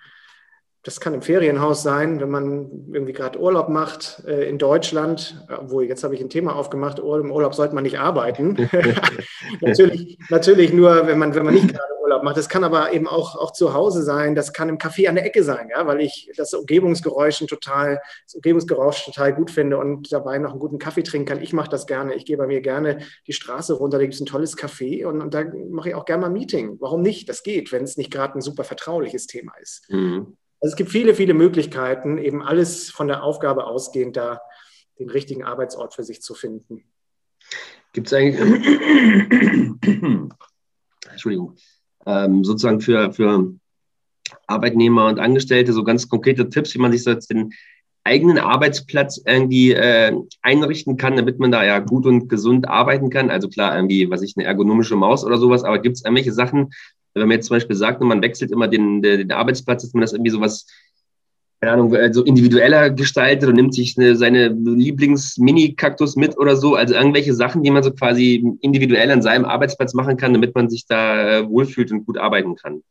das 0.83 0.99
kann 0.99 1.13
im 1.13 1.21
Ferienhaus 1.21 1.83
sein, 1.83 2.21
wenn 2.21 2.31
man 2.31 2.89
irgendwie 2.93 3.13
gerade 3.13 3.39
Urlaub 3.39 3.69
macht 3.69 4.23
äh, 4.27 4.49
in 4.49 4.57
Deutschland. 4.57 5.45
Obwohl, 5.55 5.85
jetzt 5.85 6.05
habe 6.05 6.15
ich 6.15 6.23
ein 6.23 6.31
Thema 6.31 6.57
aufgemacht, 6.57 6.99
im 6.99 7.31
Urlaub 7.31 7.55
sollte 7.55 7.75
man 7.75 7.85
nicht 7.85 7.99
arbeiten. 7.99 8.57
natürlich, 9.61 10.19
natürlich 10.31 10.73
nur, 10.73 11.07
wenn 11.07 11.19
man, 11.19 11.35
wenn 11.35 11.45
man 11.45 11.55
nicht 11.55 11.69
gerade 11.69 12.01
Urlaub 12.11 12.23
macht. 12.23 12.39
Das 12.39 12.49
kann 12.49 12.65
aber 12.65 12.95
eben 12.95 13.07
auch, 13.07 13.37
auch 13.37 13.53
zu 13.53 13.75
Hause 13.75 14.03
sein. 14.03 14.35
Das 14.35 14.55
kann 14.55 14.71
im 14.71 14.79
Café 14.79 15.09
an 15.09 15.17
der 15.17 15.27
Ecke 15.27 15.45
sein, 15.45 15.69
ja, 15.71 15.87
weil 15.87 16.01
ich 16.01 16.31
das 16.37 16.55
Umgebungsgeräusch 16.55 17.45
total, 17.47 18.01
das 18.25 18.35
Umgebungsgeräusch 18.35 19.05
total 19.05 19.35
gut 19.35 19.51
finde 19.51 19.77
und 19.77 20.11
dabei 20.11 20.39
noch 20.39 20.53
einen 20.53 20.61
guten 20.61 20.79
Kaffee 20.79 21.03
trinken 21.03 21.27
kann. 21.27 21.43
Ich 21.43 21.53
mache 21.53 21.69
das 21.69 21.87
gerne. 21.87 22.15
Ich 22.15 22.25
gehe 22.25 22.39
bei 22.39 22.47
mir 22.47 22.63
gerne 22.63 23.01
die 23.27 23.35
Straße 23.35 23.75
runter, 23.75 23.99
da 23.99 24.05
gibt 24.05 24.15
es 24.15 24.21
ein 24.21 24.27
tolles 24.27 24.57
Café 24.57 25.05
und, 25.05 25.21
und 25.21 25.35
da 25.35 25.45
mache 25.71 25.91
ich 25.91 25.95
auch 25.95 26.07
gerne 26.07 26.23
mal 26.23 26.27
ein 26.29 26.33
Meeting. 26.33 26.79
Warum 26.81 27.03
nicht? 27.03 27.29
Das 27.29 27.43
geht, 27.43 27.71
wenn 27.71 27.85
es 27.85 27.97
nicht 27.99 28.11
gerade 28.11 28.35
ein 28.35 28.41
super 28.41 28.65
vertrauliches 28.65 29.27
Thema 29.27 29.53
ist. 29.61 29.85
Mhm. 29.91 30.37
Also 30.61 30.73
es 30.73 30.77
gibt 30.77 30.91
viele, 30.91 31.15
viele 31.15 31.35
Möglichkeiten, 31.35 32.19
eben 32.19 32.43
alles 32.43 32.91
von 32.91 33.09
der 33.09 33.23
Aufgabe 33.23 33.65
ausgehend, 33.65 34.17
da 34.17 34.41
den 34.99 35.09
richtigen 35.09 35.43
Arbeitsort 35.43 35.95
für 35.95 36.05
sich 36.05 36.21
zu 36.21 36.35
finden. 36.35 36.85
Gibt 37.93 38.07
es 38.09 38.13
eigentlich, 38.13 38.39
Entschuldigung, 41.11 41.57
ähm, 42.07 42.45
sozusagen 42.45 42.81
für, 42.81 43.13
für 43.13 43.55
Arbeitnehmer 44.47 45.07
und 45.07 45.19
Angestellte 45.19 45.73
so 45.73 45.83
ganz 45.83 46.09
konkrete 46.09 46.49
Tipps, 46.49 46.75
wie 46.75 46.79
man 46.79 46.93
sich 46.93 47.03
so 47.03 47.11
jetzt 47.11 47.31
den 47.31 47.53
eigenen 48.05 48.39
Arbeitsplatz 48.39 49.21
irgendwie 49.25 49.73
äh, 49.73 50.15
einrichten 50.43 50.97
kann, 50.97 51.17
damit 51.17 51.39
man 51.39 51.53
da 51.53 51.65
ja 51.65 51.79
gut 51.81 52.07
und 52.07 52.29
gesund 52.29 52.69
arbeiten 52.69 53.11
kann. 53.11 53.31
Also 53.31 53.49
klar, 53.49 53.77
irgendwie, 53.77 54.11
was 54.11 54.23
ich, 54.23 54.37
eine 54.37 54.47
ergonomische 54.47 54.97
Maus 54.97 55.25
oder 55.25 55.39
sowas, 55.39 55.65
aber 55.65 55.79
gibt 55.81 55.97
es 55.97 56.05
irgendwelche 56.05 56.33
Sachen, 56.33 56.71
wenn 57.15 57.29
man 57.29 57.37
jetzt 57.37 57.47
zum 57.47 57.57
Beispiel 57.57 57.77
sagt, 57.77 58.01
man 58.01 58.23
wechselt 58.23 58.51
immer 58.51 58.69
den, 58.69 59.03
den, 59.03 59.33
Arbeitsplatz, 59.33 59.83
dass 59.83 59.93
man 59.93 60.03
das 60.03 60.13
irgendwie 60.13 60.31
sowas, 60.31 60.67
keine 61.61 61.73
Ahnung, 61.73 61.95
also 61.95 62.25
individueller 62.25 62.91
gestaltet 62.91 63.49
und 63.49 63.57
nimmt 63.57 63.75
sich 63.75 63.97
eine, 63.99 64.17
seine 64.17 64.49
Lieblings-Mini-Kaktus 64.49 66.17
mit 66.17 66.39
oder 66.39 66.57
so. 66.57 66.75
Also 66.75 66.95
irgendwelche 66.95 67.35
Sachen, 67.35 67.63
die 67.63 67.71
man 67.71 67.83
so 67.83 67.93
quasi 67.93 68.45
individuell 68.61 69.11
an 69.11 69.23
seinem 69.23 69.45
Arbeitsplatz 69.45 69.93
machen 69.95 70.17
kann, 70.17 70.33
damit 70.33 70.55
man 70.55 70.71
sich 70.71 70.87
da 70.87 71.41
äh, 71.41 71.49
wohlfühlt 71.49 71.93
und 71.93 72.07
gut 72.07 72.19
arbeiten 72.19 72.57
kann. 72.57 72.83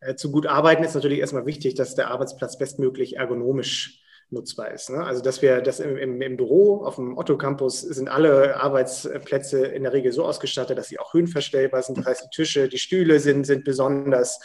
Äh, 0.00 0.16
zu 0.16 0.32
gut 0.32 0.46
arbeiten 0.46 0.82
ist 0.82 0.94
natürlich 0.94 1.20
erstmal 1.20 1.46
wichtig, 1.46 1.74
dass 1.74 1.94
der 1.94 2.10
Arbeitsplatz 2.10 2.58
bestmöglich 2.58 3.16
ergonomisch 3.16 4.01
nutzbar 4.32 4.70
ist. 4.72 4.90
Ne? 4.90 5.04
Also 5.04 5.22
dass 5.22 5.42
wir 5.42 5.60
das 5.60 5.80
im, 5.80 5.96
im, 5.96 6.20
im, 6.20 6.36
Büro, 6.36 6.84
auf 6.84 6.96
dem 6.96 7.16
Otto-Campus 7.16 7.80
sind 7.82 8.08
alle 8.08 8.60
Arbeitsplätze 8.60 9.66
in 9.66 9.82
der 9.82 9.92
Regel 9.92 10.12
so 10.12 10.24
ausgestattet, 10.24 10.78
dass 10.78 10.88
sie 10.88 10.98
auch 10.98 11.14
höhenverstellbar 11.14 11.82
sind. 11.82 11.98
Das 11.98 12.06
heißt, 12.06 12.24
die 12.24 12.34
Tische, 12.34 12.68
die 12.68 12.78
Stühle 12.78 13.20
sind, 13.20 13.44
sind 13.44 13.64
besonders. 13.64 14.40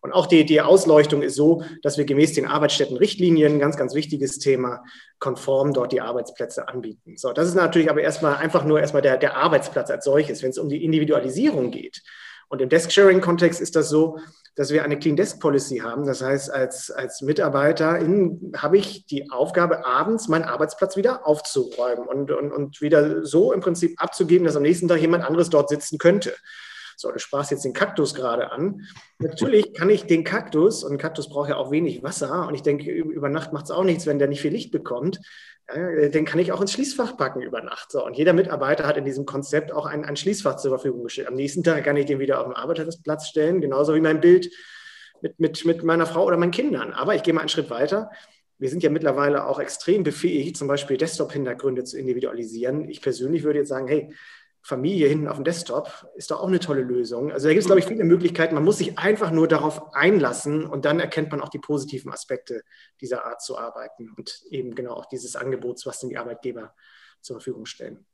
Und 0.00 0.12
auch 0.12 0.26
die, 0.26 0.44
die 0.44 0.60
Ausleuchtung 0.60 1.22
ist 1.22 1.34
so, 1.34 1.62
dass 1.82 1.98
wir 1.98 2.04
gemäß 2.04 2.32
den 2.32 2.46
Arbeitsstättenrichtlinien, 2.46 3.58
ganz, 3.58 3.76
ganz 3.76 3.94
wichtiges 3.94 4.38
Thema, 4.38 4.84
konform 5.18 5.72
dort 5.72 5.92
die 5.92 6.00
Arbeitsplätze 6.00 6.68
anbieten. 6.68 7.16
So, 7.16 7.32
das 7.32 7.48
ist 7.48 7.54
natürlich 7.54 7.90
aber 7.90 8.02
erstmal 8.02 8.36
einfach 8.36 8.64
nur 8.64 8.80
erstmal 8.80 9.02
der, 9.02 9.16
der 9.16 9.36
Arbeitsplatz 9.36 9.90
als 9.90 10.04
solches. 10.04 10.42
Wenn 10.42 10.50
es 10.50 10.58
um 10.58 10.68
die 10.68 10.84
Individualisierung 10.84 11.70
geht, 11.70 12.02
und 12.48 12.62
im 12.62 12.68
Desk-Sharing-Kontext 12.68 13.60
ist 13.60 13.76
das 13.76 13.88
so, 13.88 14.18
dass 14.58 14.72
wir 14.72 14.82
eine 14.82 14.98
Clean 14.98 15.14
Desk 15.14 15.38
Policy 15.38 15.78
haben. 15.78 16.04
Das 16.04 16.20
heißt, 16.20 16.50
als, 16.50 16.90
als 16.90 17.22
Mitarbeiter 17.22 18.00
habe 18.56 18.76
ich 18.76 19.06
die 19.06 19.30
Aufgabe, 19.30 19.86
abends 19.86 20.26
meinen 20.26 20.42
Arbeitsplatz 20.42 20.96
wieder 20.96 21.28
aufzuräumen 21.28 22.08
und, 22.08 22.32
und, 22.32 22.50
und 22.50 22.80
wieder 22.80 23.24
so 23.24 23.52
im 23.52 23.60
Prinzip 23.60 24.02
abzugeben, 24.02 24.44
dass 24.44 24.56
am 24.56 24.62
nächsten 24.62 24.88
Tag 24.88 25.00
jemand 25.00 25.22
anderes 25.22 25.48
dort 25.48 25.68
sitzen 25.68 25.98
könnte. 25.98 26.34
So, 26.98 27.12
du 27.12 27.20
sprachst 27.20 27.52
jetzt 27.52 27.64
den 27.64 27.72
Kaktus 27.72 28.12
gerade 28.12 28.50
an. 28.50 28.82
Natürlich 29.20 29.72
kann 29.72 29.88
ich 29.88 30.06
den 30.06 30.24
Kaktus, 30.24 30.82
und 30.82 30.98
Kaktus 30.98 31.28
braucht 31.28 31.48
ja 31.48 31.56
auch 31.56 31.70
wenig 31.70 32.02
Wasser, 32.02 32.48
und 32.48 32.54
ich 32.54 32.62
denke, 32.62 32.90
über 32.90 33.28
Nacht 33.28 33.52
macht 33.52 33.66
es 33.66 33.70
auch 33.70 33.84
nichts, 33.84 34.04
wenn 34.06 34.18
der 34.18 34.26
nicht 34.26 34.40
viel 34.40 34.52
Licht 34.52 34.72
bekommt. 34.72 35.20
Ja, 35.72 36.08
den 36.08 36.24
kann 36.24 36.40
ich 36.40 36.50
auch 36.50 36.60
ins 36.60 36.72
Schließfach 36.72 37.16
packen 37.16 37.40
über 37.40 37.62
Nacht. 37.62 37.92
So, 37.92 38.04
und 38.04 38.16
jeder 38.16 38.32
Mitarbeiter 38.32 38.84
hat 38.84 38.96
in 38.96 39.04
diesem 39.04 39.26
Konzept 39.26 39.70
auch 39.70 39.86
ein, 39.86 40.04
ein 40.04 40.16
Schließfach 40.16 40.56
zur 40.56 40.70
Verfügung 40.70 41.04
gestellt. 41.04 41.28
Am 41.28 41.34
nächsten 41.34 41.62
Tag 41.62 41.84
kann 41.84 41.96
ich 41.96 42.06
den 42.06 42.18
wieder 42.18 42.40
auf 42.40 42.46
den 42.46 42.54
Arbeitsplatz 42.54 43.28
stellen, 43.28 43.60
genauso 43.60 43.94
wie 43.94 44.00
mein 44.00 44.20
Bild 44.20 44.50
mit, 45.20 45.38
mit, 45.38 45.64
mit 45.66 45.84
meiner 45.84 46.06
Frau 46.06 46.24
oder 46.24 46.36
meinen 46.36 46.50
Kindern. 46.50 46.92
Aber 46.92 47.14
ich 47.14 47.22
gehe 47.22 47.32
mal 47.32 47.40
einen 47.40 47.48
Schritt 47.48 47.70
weiter. 47.70 48.10
Wir 48.58 48.70
sind 48.70 48.82
ja 48.82 48.90
mittlerweile 48.90 49.46
auch 49.46 49.60
extrem 49.60 50.02
befähigt, 50.02 50.56
zum 50.56 50.66
Beispiel 50.66 50.96
Desktop-Hintergründe 50.96 51.84
zu 51.84 51.96
individualisieren. 51.96 52.88
Ich 52.88 53.02
persönlich 53.02 53.44
würde 53.44 53.60
jetzt 53.60 53.68
sagen, 53.68 53.86
hey, 53.86 54.12
Familie 54.68 55.08
hinten 55.08 55.28
auf 55.28 55.36
dem 55.36 55.44
Desktop 55.44 56.06
ist 56.14 56.30
doch 56.30 56.40
auch 56.40 56.46
eine 56.46 56.60
tolle 56.60 56.82
Lösung. 56.82 57.32
Also 57.32 57.48
da 57.48 57.54
gibt 57.54 57.62
es, 57.62 57.66
glaube 57.66 57.80
ich, 57.80 57.86
viele 57.86 58.04
Möglichkeiten. 58.04 58.54
Man 58.54 58.64
muss 58.64 58.76
sich 58.76 58.98
einfach 58.98 59.30
nur 59.30 59.48
darauf 59.48 59.94
einlassen 59.94 60.66
und 60.66 60.84
dann 60.84 61.00
erkennt 61.00 61.30
man 61.30 61.40
auch 61.40 61.48
die 61.48 61.58
positiven 61.58 62.12
Aspekte 62.12 62.62
dieser 63.00 63.24
Art 63.24 63.40
zu 63.40 63.56
arbeiten 63.56 64.10
und 64.14 64.42
eben 64.50 64.74
genau 64.74 64.92
auch 64.92 65.06
dieses 65.06 65.36
Angebots, 65.36 65.86
was 65.86 66.00
denn 66.00 66.10
die 66.10 66.18
Arbeitgeber 66.18 66.74
zur 67.22 67.36
Verfügung 67.36 67.64
stellen. 67.64 68.04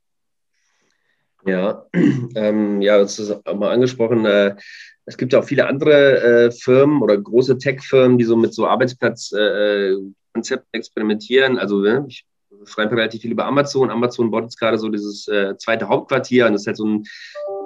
Ja, 1.45 1.85
ähm, 2.35 2.81
ja, 2.81 2.99
das 2.99 3.19
ist 3.19 3.31
auch 3.31 3.55
mal 3.55 3.71
angesprochen. 3.71 4.25
Äh, 4.25 4.55
es 5.03 5.17
gibt 5.17 5.33
ja 5.33 5.39
auch 5.39 5.45
viele 5.45 5.67
andere 5.67 6.45
äh, 6.45 6.51
Firmen 6.51 7.01
oder 7.01 7.17
große 7.17 7.57
Tech-Firmen, 7.57 8.17
die 8.17 8.23
so 8.23 8.37
mit 8.37 8.53
so 8.53 8.65
Arbeitsplatzkonzepten 8.65 10.69
äh, 10.71 10.77
experimentieren. 10.77 11.59
Also 11.59 11.81
ne, 11.81 12.05
ich 12.07 12.25
schreibe 12.65 12.95
relativ 12.95 13.21
viel 13.21 13.31
über 13.31 13.45
Amazon. 13.45 13.89
Amazon 13.89 14.31
baut 14.31 14.43
jetzt 14.43 14.59
gerade 14.59 14.77
so 14.77 14.89
dieses 14.89 15.27
äh, 15.27 15.57
zweite 15.57 15.87
Hauptquartier 15.87 16.47
und 16.47 16.53
das 16.53 16.61
ist 16.61 16.67
halt 16.67 16.77
so 16.77 16.85
ein, 16.85 17.03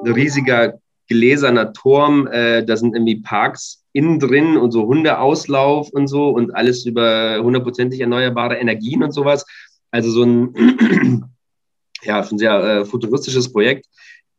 ein 0.05 0.11
riesiger 0.11 0.79
gläserner 1.07 1.73
Turm. 1.73 2.27
Äh, 2.27 2.63
da 2.63 2.77
sind 2.77 2.95
irgendwie 2.95 3.21
Parks 3.21 3.83
innen 3.93 4.19
drin 4.19 4.57
und 4.57 4.71
so 4.71 4.85
Hundeauslauf 4.85 5.89
und 5.91 6.07
so 6.07 6.29
und 6.29 6.55
alles 6.55 6.85
über 6.85 7.39
hundertprozentig 7.41 7.99
erneuerbare 7.99 8.57
Energien 8.57 9.03
und 9.03 9.11
sowas. 9.11 9.45
Also 9.91 10.11
so 10.11 10.23
ein, 10.23 11.25
ja, 12.03 12.23
schon 12.23 12.37
sehr 12.37 12.63
äh, 12.63 12.85
futuristisches 12.85 13.51
Projekt. 13.51 13.87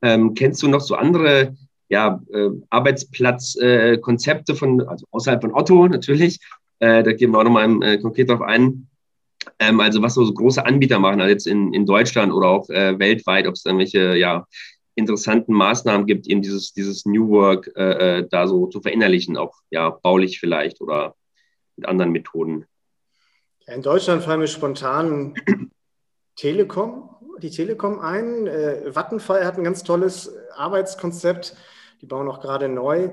Ähm, 0.02 0.34
kennst 0.34 0.62
du 0.62 0.68
noch 0.68 0.80
so 0.80 0.94
andere 0.94 1.56
ja, 1.88 2.22
äh, 2.32 2.50
Arbeitsplatzkonzepte 2.70 4.54
von, 4.54 4.80
also 4.86 5.06
außerhalb 5.10 5.42
von 5.42 5.54
Otto 5.54 5.88
natürlich? 5.88 6.38
Äh, 6.78 7.02
da 7.02 7.12
gehen 7.12 7.32
wir 7.32 7.38
auch 7.38 7.44
nochmal 7.44 7.82
äh, 7.82 7.98
konkret 7.98 8.30
drauf 8.30 8.42
ein. 8.42 8.86
Ähm, 9.58 9.80
also 9.80 10.02
was 10.02 10.14
so 10.14 10.32
große 10.32 10.64
Anbieter 10.64 10.98
machen, 10.98 11.20
also 11.20 11.30
jetzt 11.30 11.46
in, 11.46 11.72
in 11.72 11.86
Deutschland 11.86 12.32
oder 12.32 12.48
auch 12.48 12.68
äh, 12.70 12.98
weltweit, 12.98 13.46
ob 13.46 13.54
es 13.54 13.64
irgendwelche 13.64 14.16
ja, 14.16 14.46
interessanten 14.94 15.52
Maßnahmen 15.54 16.06
gibt, 16.06 16.26
eben 16.26 16.42
dieses, 16.42 16.72
dieses 16.72 17.06
New 17.06 17.28
Work 17.30 17.70
äh, 17.76 18.18
äh, 18.18 18.28
da 18.28 18.46
so 18.46 18.66
zu 18.66 18.80
verinnerlichen, 18.80 19.36
auch 19.36 19.54
ja, 19.70 19.90
baulich 19.90 20.40
vielleicht 20.40 20.80
oder 20.80 21.14
mit 21.76 21.88
anderen 21.88 22.12
Methoden. 22.12 22.66
In 23.66 23.82
Deutschland 23.82 24.22
fallen 24.22 24.40
mir 24.40 24.48
spontan 24.48 25.34
Telekom, 26.36 27.10
die 27.40 27.50
Telekom 27.50 28.00
ein. 28.00 28.46
Äh, 28.46 28.94
Vattenfall 28.94 29.44
hat 29.44 29.56
ein 29.56 29.64
ganz 29.64 29.82
tolles 29.82 30.34
Arbeitskonzept. 30.54 31.56
Die 32.00 32.06
bauen 32.06 32.28
auch 32.28 32.40
gerade 32.40 32.68
neu. 32.68 33.10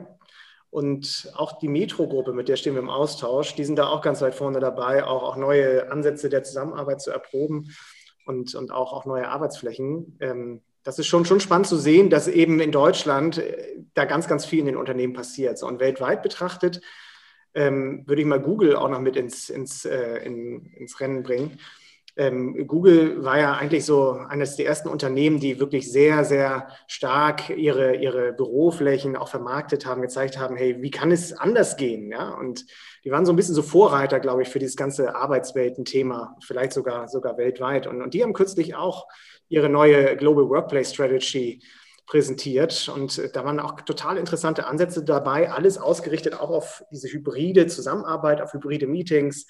Und 0.77 1.31
auch 1.35 1.57
die 1.57 1.69
Metro-Gruppe, 1.69 2.33
mit 2.33 2.49
der 2.49 2.55
stehen 2.55 2.75
wir 2.75 2.83
im 2.83 2.91
Austausch, 2.91 3.55
die 3.55 3.63
sind 3.63 3.79
da 3.79 3.87
auch 3.87 4.03
ganz 4.03 4.21
weit 4.21 4.35
vorne 4.35 4.59
dabei, 4.59 5.03
auch, 5.03 5.23
auch 5.23 5.35
neue 5.35 5.91
Ansätze 5.91 6.29
der 6.29 6.43
Zusammenarbeit 6.43 7.01
zu 7.01 7.09
erproben 7.09 7.75
und, 8.27 8.53
und 8.53 8.69
auch, 8.69 8.93
auch 8.93 9.05
neue 9.05 9.27
Arbeitsflächen. 9.27 10.19
Ähm, 10.19 10.61
das 10.83 10.99
ist 10.99 11.07
schon, 11.07 11.25
schon 11.25 11.39
spannend 11.39 11.65
zu 11.65 11.77
sehen, 11.77 12.11
dass 12.11 12.27
eben 12.27 12.59
in 12.59 12.71
Deutschland 12.71 13.39
äh, 13.39 13.79
da 13.95 14.05
ganz, 14.05 14.27
ganz 14.27 14.45
viel 14.45 14.59
in 14.59 14.67
den 14.67 14.77
Unternehmen 14.77 15.13
passiert. 15.13 15.63
und 15.63 15.79
weltweit 15.79 16.21
betrachtet 16.21 16.81
ähm, 17.55 18.03
würde 18.05 18.21
ich 18.21 18.27
mal 18.27 18.39
Google 18.39 18.75
auch 18.75 18.89
noch 18.89 19.01
mit 19.01 19.15
ins, 19.15 19.49
ins, 19.49 19.83
äh, 19.83 20.17
in, 20.17 20.63
ins 20.75 20.99
Rennen 20.99 21.23
bringen. 21.23 21.57
Ähm, 22.17 22.65
Google 22.67 23.23
war 23.23 23.39
ja 23.39 23.53
eigentlich 23.53 23.85
so 23.85 24.11
eines 24.11 24.55
der 24.55 24.65
ersten 24.65 24.89
Unternehmen, 24.89 25.39
die 25.39 25.59
wirklich 25.59 25.91
sehr, 25.91 26.25
sehr 26.25 26.67
stark 26.87 27.51
ihre, 27.51 27.95
ihre 27.95 28.33
Büroflächen 28.33 29.15
auch 29.15 29.27
vermarktet 29.27 29.85
haben, 29.85 30.01
gezeigt 30.01 30.39
haben, 30.39 30.55
hey, 30.55 30.81
wie 30.81 30.89
kann 30.89 31.11
es 31.11 31.33
anders 31.33 31.77
gehen? 31.77 32.11
Ja? 32.11 32.29
Und 32.31 32.65
die 33.03 33.11
waren 33.11 33.25
so 33.25 33.31
ein 33.31 33.35
bisschen 33.35 33.53
so 33.53 33.61
Vorreiter, 33.61 34.19
glaube 34.19 34.41
ich, 34.41 34.49
für 34.49 34.57
dieses 34.57 34.75
ganze 34.75 35.15
Arbeitswelten-Thema, 35.15 36.35
vielleicht 36.41 36.73
sogar, 36.73 37.07
sogar 37.07 37.37
weltweit. 37.37 37.85
Und, 37.85 38.01
und 38.01 38.15
die 38.15 38.23
haben 38.23 38.33
kürzlich 38.33 38.75
auch 38.75 39.07
ihre 39.47 39.69
neue 39.69 40.17
Global 40.17 40.49
Workplace 40.49 40.93
Strategy 40.93 41.61
präsentiert. 42.07 42.89
Und 42.89 43.35
da 43.35 43.45
waren 43.45 43.59
auch 43.59 43.81
total 43.81 44.17
interessante 44.17 44.65
Ansätze 44.65 45.03
dabei, 45.03 45.51
alles 45.51 45.77
ausgerichtet 45.77 46.33
auch 46.39 46.49
auf 46.49 46.83
diese 46.91 47.09
hybride 47.09 47.67
Zusammenarbeit, 47.67 48.41
auf 48.41 48.53
hybride 48.53 48.87
Meetings, 48.87 49.45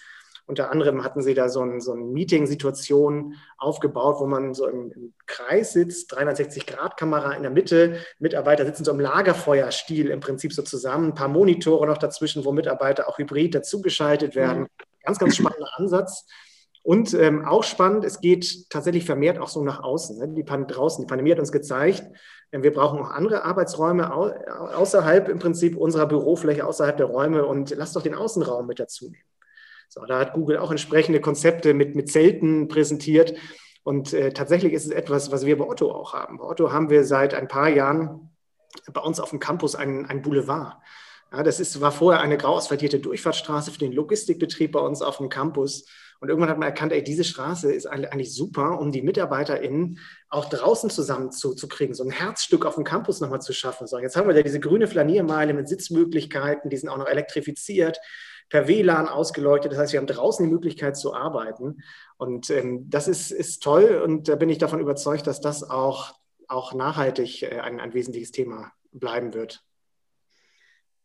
Unter 0.48 0.72
anderem 0.72 1.04
hatten 1.04 1.22
sie 1.22 1.34
da 1.34 1.50
so 1.50 1.60
eine 1.60 1.82
so 1.82 1.94
ein 1.94 2.14
Meeting-Situation 2.14 3.36
aufgebaut, 3.58 4.16
wo 4.20 4.26
man 4.26 4.54
so 4.54 4.66
im, 4.66 4.92
im 4.94 5.14
Kreis 5.26 5.74
sitzt, 5.74 6.14
360-Grad-Kamera 6.14 7.34
in 7.34 7.44
der 7.44 7.52
Mitte, 7.52 7.98
Mitarbeiter 8.18 8.66
sitzen 8.66 8.86
so 8.86 8.92
im 8.92 9.00
Lagerfeuerstil 9.02 10.08
im 10.08 10.22
Prinzip 10.22 10.54
so 10.54 10.62
zusammen, 10.62 11.10
ein 11.10 11.16
paar 11.16 11.28
Monitore 11.28 11.86
noch 11.86 11.98
dazwischen, 11.98 12.46
wo 12.46 12.54
Mitarbeiter 12.54 13.10
auch 13.10 13.18
hybrid 13.18 13.56
dazugeschaltet 13.56 14.36
werden. 14.36 14.62
Mhm. 14.64 14.68
Ganz, 15.04 15.20
ganz 15.20 15.36
spannender 15.36 15.70
Ansatz. 15.76 16.26
Und 16.82 17.14
ähm, 17.14 17.44
auch 17.44 17.66
spannend, 17.66 18.06
es 18.06 18.22
geht 18.22 18.70
tatsächlich 18.70 19.04
vermehrt 19.04 19.40
auch 19.40 19.50
so 19.50 19.62
nach 19.62 19.84
außen. 19.84 20.18
Ne? 20.20 20.30
Die 20.30 20.44
Pan 20.44 20.68
draußen, 20.68 21.04
die 21.04 21.08
Pandemie 21.10 21.34
hat 21.34 21.40
uns 21.40 21.52
gezeigt, 21.52 22.10
äh, 22.52 22.62
wir 22.62 22.72
brauchen 22.72 23.00
auch 23.00 23.12
andere 23.12 23.44
Arbeitsräume 23.44 24.14
au 24.14 24.28
außerhalb 24.28 25.28
im 25.28 25.40
Prinzip 25.40 25.76
unserer 25.76 26.06
Bürofläche, 26.06 26.66
außerhalb 26.66 26.96
der 26.96 27.08
Räume 27.08 27.46
und 27.46 27.72
lasst 27.72 27.98
doch 27.98 28.02
den 28.02 28.16
Außenraum 28.16 28.68
mit 28.68 28.80
dazu 28.80 29.10
nehmen. 29.10 29.24
So, 29.88 30.06
da 30.06 30.20
hat 30.20 30.34
Google 30.34 30.58
auch 30.58 30.72
entsprechende 30.72 31.22
Konzepte 31.22 31.74
mit, 31.74 31.96
mit 31.96 32.12
Zelten 32.12 32.68
präsentiert. 32.68 33.34
Und 33.84 34.14
äh, 34.14 34.34
tatsächlich 34.34 34.74
ist 34.74 34.86
es 34.86 34.92
etwas, 34.92 35.32
was 35.32 35.46
wir 35.46 35.58
bei 35.58 35.66
Otto 35.66 35.92
auch 35.92 36.14
haben. 36.14 36.38
Bei 36.38 36.44
Otto 36.44 36.72
haben 36.72 36.90
wir 36.90 37.06
seit 37.06 37.34
ein 37.34 37.48
paar 37.48 37.70
Jahren 37.70 38.32
bei 38.92 39.02
uns 39.02 39.20
auf 39.20 39.30
dem 39.30 39.40
Campus 39.40 39.76
einen, 39.76 40.06
einen 40.06 40.22
Boulevard. 40.22 40.78
Ja, 41.32 41.44
das 41.44 41.60
ist, 41.60 41.80
war 41.82 41.92
vorher 41.92 42.22
eine 42.22 42.38
grau 42.38 42.58
asphaltierte 42.58 43.00
Durchfahrtsstraße 43.00 43.72
für 43.72 43.80
den 43.80 43.92
Logistikbetrieb 43.92 44.74
bei 44.74 44.80
uns 44.80 45.02
auf 45.02 45.18
dem 45.18 45.30
Campus. 45.30 45.86
Und 46.20 46.30
irgendwann 46.30 46.50
hat 46.50 46.58
man 46.58 46.68
erkannt, 46.68 46.94
ey, 46.94 47.04
diese 47.04 47.24
Straße 47.24 47.72
ist 47.72 47.86
eigentlich 47.86 48.34
super, 48.34 48.80
um 48.80 48.92
die 48.92 49.04
MitarbeiterInnen 49.04 50.00
auch 50.30 50.46
draußen 50.46 50.90
zusammenzukriegen, 50.90 51.94
so 51.94 52.04
ein 52.04 52.10
Herzstück 52.10 52.66
auf 52.66 52.76
dem 52.76 52.84
Campus 52.84 53.22
nochmal 53.22 53.42
zu 53.42 53.54
schaffen. 53.54 53.86
So, 53.88 54.00
jetzt 54.00 54.16
haben 54.16 54.28
wir 54.28 54.36
ja 54.36 54.42
diese 54.42 54.60
grüne 54.60 54.88
Flaniermeile 54.88 55.54
mit 55.54 55.68
Sitzmöglichkeiten, 55.68 56.70
die 56.70 56.78
sind 56.78 56.90
auch 56.90 56.98
noch 56.98 57.08
elektrifiziert, 57.08 58.00
per 58.50 58.68
WLAN 58.68 59.08
ausgeleuchtet. 59.08 59.72
Das 59.72 59.80
heißt, 59.80 59.94
wir 59.94 60.00
haben 60.00 60.08
draußen 60.08 60.46
die 60.46 60.52
Möglichkeit 60.52 60.98
zu 60.98 61.14
arbeiten. 61.14 61.84
Und 62.18 62.50
ähm, 62.50 62.90
das 62.90 63.08
ist, 63.08 63.32
ist 63.32 63.62
toll. 63.64 64.02
Und 64.04 64.28
da 64.28 64.36
bin 64.36 64.50
ich 64.50 64.58
davon 64.58 64.80
überzeugt, 64.80 65.28
dass 65.28 65.42
das 65.42 65.70
auch, 65.70 66.14
auch 66.48 66.74
nachhaltig 66.74 67.44
äh, 67.44 67.60
ein, 67.60 67.80
ein 67.80 67.94
wesentliches 67.94 68.32
Thema 68.32 68.72
bleiben 68.92 69.34
wird. 69.34 69.64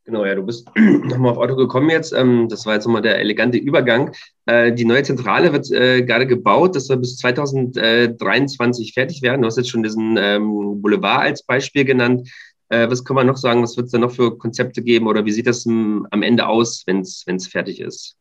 Genau, 0.05 0.25
ja, 0.25 0.35
du 0.35 0.43
bist 0.43 0.69
nochmal 0.77 1.33
auf 1.33 1.39
Auto 1.39 1.55
gekommen 1.55 1.91
jetzt. 1.91 2.13
Ähm, 2.13 2.49
das 2.49 2.67
war 2.67 2.75
jetzt 2.75 2.87
nochmal 2.87 3.03
der 3.03 3.19
elegante 3.19 3.59
Übergang. 3.59 4.13
Äh, 4.47 4.73
die 4.73 4.85
neue 4.85 5.05
Zentrale 5.05 5.53
wird 5.53 5.71
äh, 5.71 6.03
gerade 6.03 6.27
gebaut. 6.27 6.75
Das 6.75 6.87
soll 6.87 6.97
bis 6.97 7.17
2023 7.19 8.95
fertig 8.95 9.23
werden. 9.23 9.43
Du 9.43 9.47
hast 9.47 9.59
jetzt 9.59 9.71
schon 9.71 9.85
diesen 9.85 10.17
ähm, 10.19 10.83
Boulevard 10.83 11.23
als 11.23 11.45
Beispiel 11.45 11.85
genannt. 11.85 12.29
Äh, 12.73 12.91
was 12.91 13.05
kann 13.05 13.17
man 13.17 13.27
noch 13.27 13.37
sagen? 13.37 13.63
Was 13.63 13.77
wird 13.77 13.87
es 13.87 13.93
da 13.93 13.99
noch 13.99 14.13
für 14.13 14.39
Konzepte 14.39 14.83
geben? 14.83 15.07
Oder 15.07 15.27
wie 15.27 15.33
sieht 15.33 15.47
das 15.47 15.67
am 15.67 16.23
Ende 16.23 16.47
aus, 16.47 16.85
wenn 16.87 17.01
es 17.01 17.47
fertig 17.47 17.81
ist? 17.81 18.17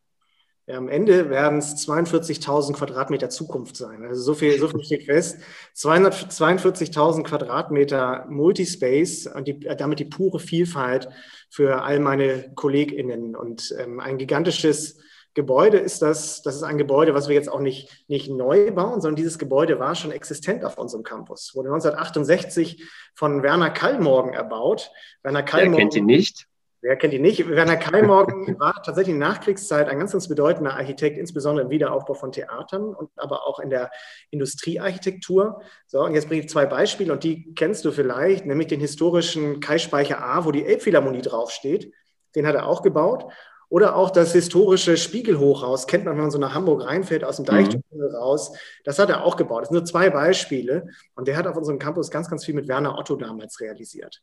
Ja, 0.68 0.78
am 0.78 0.90
Ende 0.90 1.30
werden 1.30 1.60
es 1.60 1.88
42.000 1.88 2.74
Quadratmeter 2.74 3.30
Zukunft 3.30 3.78
sein. 3.78 4.04
Also 4.04 4.22
so 4.22 4.34
viel, 4.34 4.60
so 4.60 4.68
viel 4.68 4.84
steht 4.84 5.06
fest. 5.06 5.38
42.000 5.78 7.24
Quadratmeter 7.24 8.26
Multispace 8.30 9.28
und 9.28 9.48
die, 9.48 9.58
damit 9.60 10.00
die 10.00 10.06
pure 10.06 10.40
Vielfalt 10.40 11.08
für 11.50 11.84
all 11.84 12.00
meine 12.00 12.52
KollegInnen. 12.54 13.38
Und 13.38 13.74
ähm, 13.80 14.02
ein 14.02 14.18
gigantisches 14.18 14.98
Gebäude 15.34 15.78
ist 15.78 16.02
das. 16.02 16.41
Das 16.41 16.56
ist 16.56 16.63
ein 16.63 16.78
Gebäude, 16.78 17.13
was 17.13 17.28
wir 17.28 17.36
jetzt 17.36 17.50
auch 17.50 17.60
nicht, 17.60 18.06
nicht 18.08 18.30
neu 18.30 18.72
bauen, 18.72 19.02
sondern 19.02 19.15
dieses 19.15 19.39
Gebäude 19.39 19.80
war 19.80 19.96
schon 19.96 20.12
existent 20.12 20.65
auf 20.65 20.78
unserem 20.78 21.04
Campus. 21.04 21.56
Wurde 21.56 21.70
1968 21.70 22.84
von 23.15 23.41
Werner 23.41 23.70
Kallmorgen 23.70 24.34
erbaut. 24.34 24.91
Werner 25.24 25.44
Kallmorgen. 25.44 25.78
Wer 25.78 25.84
kennt 25.84 25.96
ihn 25.96 26.06
nicht? 26.06 26.48
Wer 26.84 26.98
kennt 26.98 27.13
ihn 27.13 27.22
nicht? 27.22 27.48
Werner 27.48 27.78
Kallmorgen 27.78 28.56
war 28.60 28.82
tatsächlich 28.84 29.13
in 29.13 29.20
der 29.20 29.30
Nachkriegszeit 29.30 29.88
ein 29.88 30.00
ganz, 30.00 30.12
ganz 30.13 30.28
bedeutender 30.28 30.74
Architekt, 30.74 31.17
insbesondere 31.17 31.65
im 31.65 31.72
Wiederaufbau 31.72 32.15
von 32.15 32.32
Theatern 32.32 32.96
und 32.96 33.10
aber 33.15 33.46
auch 33.48 33.60
in 33.60 33.70
der 33.70 33.91
Industriearchitektur. 34.32 35.62
So, 35.86 36.04
und 36.04 36.15
jetzt 36.15 36.28
bringe 36.28 36.41
ich 36.41 36.50
zwei 36.50 36.65
Beispiele 36.65 37.13
und 37.13 37.24
die 37.24 37.54
kennst 37.54 37.86
du 37.86 37.91
vielleicht, 37.91 38.48
nämlich 38.48 38.67
den 38.67 38.80
historischen 38.80 39.60
Kai-Speicher 39.60 40.24
A, 40.24 40.44
wo 40.44 40.52
die 40.52 40.65
Elbphilharmonie 40.65 41.22
draufsteht. 41.22 41.94
Den 42.36 42.48
hat 42.48 42.56
er 42.56 42.65
auch 42.65 42.82
gebaut. 42.82 43.32
Oder 43.72 43.96
auch 43.96 44.10
das 44.10 44.34
historische 44.34 44.98
Spiegelhochhaus, 44.98 45.88
kennt 45.88 46.04
man, 46.04 46.16
wenn 46.16 46.24
man 46.24 46.32
so 46.32 46.38
nach 46.38 46.54
Hamburg 46.54 46.84
reinfährt, 46.86 47.24
aus 47.24 47.38
dem 47.38 47.46
Deichtunnel 47.46 48.10
mhm. 48.10 48.16
raus. 48.16 48.52
Das 48.84 49.00
hat 49.00 49.10
er 49.10 49.24
auch 49.24 49.38
gebaut. 49.38 49.62
Das 49.62 49.70
sind 49.70 49.78
nur 49.78 49.86
zwei 49.86 50.10
Beispiele. 50.10 50.90
Und 51.16 51.30
der 51.30 51.38
hat 51.38 51.48
auf 51.48 51.56
unserem 51.56 51.80
Campus 51.80 52.12
ganz, 52.12 52.30
ganz 52.30 52.44
viel 52.44 52.54
mit 52.54 52.68
Werner 52.68 52.98
Otto 52.98 53.16
damals 53.16 53.62
realisiert. 53.62 54.22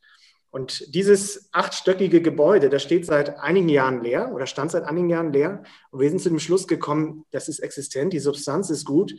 Und 0.51 0.93
dieses 0.93 1.49
achtstöckige 1.51 2.21
Gebäude, 2.21 2.69
das 2.69 2.83
steht 2.83 3.07
seit 3.07 3.39
einigen 3.39 3.69
Jahren 3.69 4.03
leer 4.03 4.31
oder 4.35 4.45
stand 4.45 4.69
seit 4.69 4.83
einigen 4.83 5.09
Jahren 5.09 5.33
leer. 5.33 5.63
Und 5.89 5.99
wir 5.99 6.09
sind 6.11 6.21
zu 6.21 6.29
dem 6.29 6.37
Schluss 6.37 6.67
gekommen, 6.67 7.25
das 7.31 7.49
ist 7.49 7.57
existent, 7.57 8.13
die 8.13 8.19
Substanz 8.19 8.69
ist 8.69 8.85
gut. 8.85 9.15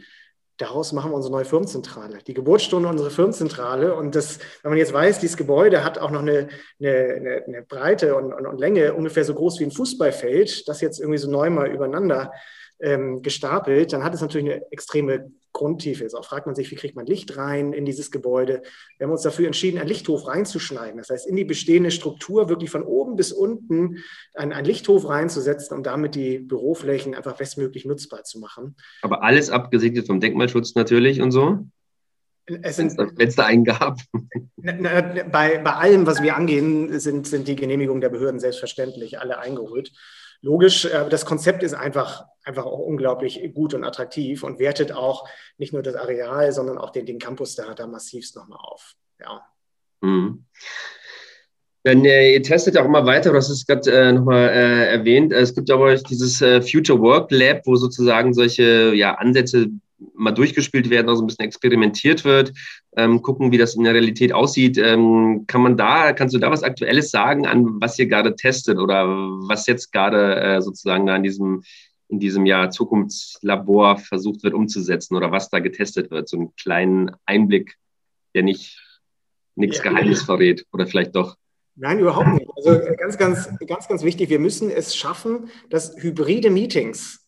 Daraus 0.61 0.93
machen 0.93 1.11
wir 1.11 1.15
unsere 1.15 1.33
neue 1.33 1.47
Firmenzentrale, 1.47 2.19
die 2.27 2.35
Geburtsstunde 2.35 2.87
unserer 2.87 3.09
Firmenzentrale. 3.09 3.95
Und 3.95 4.15
das, 4.15 4.41
wenn 4.63 4.71
man 4.71 4.79
jetzt 4.79 4.93
weiß, 4.93 5.19
dieses 5.19 5.39
Gebäude 5.39 5.83
hat 5.83 5.99
auch 5.99 6.11
noch 6.11 6.21
eine, 6.21 6.49
eine, 6.79 7.45
eine 7.47 7.63
Breite 7.63 8.15
und, 8.15 8.35
und, 8.35 8.47
und, 8.47 8.61
Länge 8.61 8.93
ungefähr 8.93 9.25
so 9.25 9.33
groß 9.33 9.59
wie 9.61 9.65
ein 9.65 9.71
Fußballfeld, 9.71 10.69
das 10.69 10.83
jetzt 10.83 11.01
irgendwie 11.01 11.17
so 11.17 11.31
neu 11.31 11.49
mal 11.49 11.71
übereinander 11.71 12.33
ähm, 12.83 13.23
gestapelt, 13.23 13.93
dann 13.93 14.05
hat 14.05 14.15
es 14.15 14.21
natürlich 14.21 14.51
eine 14.51 14.73
extreme 14.73 15.31
Grundtiefe. 15.53 16.07
Auch 16.17 16.25
fragt 16.25 16.47
man 16.47 16.55
sich, 16.55 16.71
wie 16.71 16.77
kriegt 16.77 16.97
man 16.97 17.07
Licht 17.07 17.37
rein 17.37 17.73
in 17.73 17.85
dieses 17.85 18.11
Gebäude. 18.11 18.63
Wir 18.97 19.07
haben 19.07 19.13
uns 19.13 19.23
dafür 19.23 19.47
entschieden, 19.47 19.79
einen 19.79 19.89
Lichthof 19.89 20.27
reinzuschneiden. 20.27 20.99
Das 20.99 21.11
heißt, 21.11 21.27
in 21.27 21.37
die 21.37 21.45
bestehende 21.45 21.91
Struktur 21.91 22.49
wirklich 22.49 22.71
von 22.71 22.83
oben 22.83 23.17
bis 23.17 23.33
unten 23.33 23.99
einen, 24.35 24.53
einen 24.53 24.67
Lichthof 24.67 25.09
reinzusetzen, 25.09 25.77
um 25.77 25.83
damit 25.83 26.15
die 26.15 26.39
Büroflächen 26.39 27.15
einfach 27.15 27.37
bestmöglich 27.37 27.85
nutzbar 27.85 28.25
zu 28.25 28.39
machen. 28.39 28.77
Aber 29.03 29.23
alles 29.23 29.51
abgesegnet 29.51 30.07
vom 30.07 30.21
Denkmalschutz 30.21 30.75
natürlich 30.75 31.21
und 31.21 31.33
so? 31.33 31.67
Wenn 32.47 33.19
es 33.29 33.37
da 33.37 33.45
einen 33.45 33.65
gab. 33.65 33.99
Bei, 34.57 35.59
bei 35.59 35.73
allem, 35.73 36.07
was 36.07 36.23
wir 36.23 36.37
angehen, 36.37 36.99
sind, 36.99 37.27
sind 37.27 37.47
die 37.47 37.55
Genehmigungen 37.55 38.01
der 38.01 38.09
Behörden 38.09 38.41
selbstverständlich 38.41 39.21
alle 39.21 39.39
eingeholt 39.39 39.93
logisch. 40.43 40.85
Äh, 40.85 41.09
das 41.09 41.25
Konzept 41.25 41.63
ist 41.63 41.75
einfach, 41.75 42.25
einfach 42.45 42.67
auch 42.67 42.79
unglaublich 42.79 43.41
gut 43.55 43.75
und 43.75 43.85
attraktiv 43.85 44.43
und 44.43 44.59
wertet 44.59 44.93
auch 44.93 45.29
nicht 45.59 45.73
nur 45.73 45.83
das 45.83 45.95
Areal, 45.95 46.53
sondern 46.53 46.79
auch 46.79 46.91
den, 46.91 47.07
den 47.07 47.19
Campus 47.19 47.55
da, 47.55 47.75
da 47.75 47.87
massivst 47.87 48.37
nochmal 48.37 48.59
auf. 48.61 48.95
Ja. 49.21 49.43
Mhm. 50.01 50.45
Dann, 51.83 52.05
äh, 52.05 52.35
ihr 52.35 52.43
testet 52.43 52.75
ja 52.75 52.83
auch 52.83 52.87
immer 52.87 53.07
weiter, 53.07 53.33
hast 53.33 53.49
es 53.49 53.65
gerade 53.65 53.91
äh, 53.91 54.13
nochmal 54.13 54.51
äh, 54.51 54.93
erwähnt. 54.93 55.33
Es 55.33 55.55
gibt 55.55 55.71
aber 55.71 55.95
dieses 55.95 56.43
äh, 56.43 56.61
Future 56.61 57.01
Work 57.01 57.31
Lab, 57.31 57.63
wo 57.65 57.77
sozusagen 57.77 58.35
solche 58.35 58.95
ja, 58.95 59.15
Ansätze 59.15 59.69
mal 60.15 60.33
durchgespielt 60.33 60.91
werden, 60.91 61.09
also 61.09 61.23
ein 61.23 61.27
bisschen 61.27 61.45
experimentiert 61.45 62.25
wird, 62.25 62.53
ähm, 62.97 63.23
gucken, 63.23 63.53
wie 63.53 63.59
das 63.59 63.75
in 63.75 63.85
der 63.85 63.95
Realität 63.95 64.33
aussieht. 64.33 64.79
Ähm, 64.79 65.45
kann 65.47 65.63
man 65.63 65.77
da, 65.77 66.13
kannst 66.13 66.35
du 66.35 66.39
da 66.39 66.51
was 66.51 66.63
Aktuelles 66.63 67.11
sagen, 67.11 67.47
an 67.47 67.81
was 67.81 67.99
ihr 67.99 68.07
gerade 68.07 68.35
testet 68.35 68.79
oder 68.79 69.07
was 69.07 69.67
jetzt 69.67 69.93
gerade 69.93 70.37
äh, 70.37 70.63
sozusagen 70.63 71.09
an 71.11 71.23
diesem 71.23 71.63
in 72.09 72.19
diesem 72.19 72.45
Jahr 72.45 72.71
Zukunftslabor 72.71 73.99
versucht 73.99 74.43
wird 74.43 74.53
umzusetzen 74.53 75.15
oder 75.15 75.31
was 75.31 75.49
da 75.49 75.61
getestet 75.61 76.11
wird? 76.11 76.29
So 76.29 76.39
einen 76.39 76.57
kleinen 76.57 77.13
Einblick, 77.25 77.77
der 78.35 78.43
nicht 78.43 78.81
nichts 79.55 79.83
Geheimnis 79.83 80.23
verrät 80.23 80.67
oder 80.73 80.87
vielleicht 80.87 81.15
doch. 81.15 81.37
Nein, 81.77 82.01
überhaupt 82.01 82.29
nicht. 82.29 82.51
Also 82.57 82.73
äh, 82.73 82.97
ganz, 82.97 83.17
ganz, 83.17 83.49
ganz, 83.67 83.89
ganz 83.89 84.03
wichtig, 84.03 84.29
wir 84.29 84.39
müssen 84.39 84.71
es 84.71 84.97
schaffen, 84.97 85.51
dass 85.71 85.95
hybride 85.97 86.51
Meetings 86.51 87.20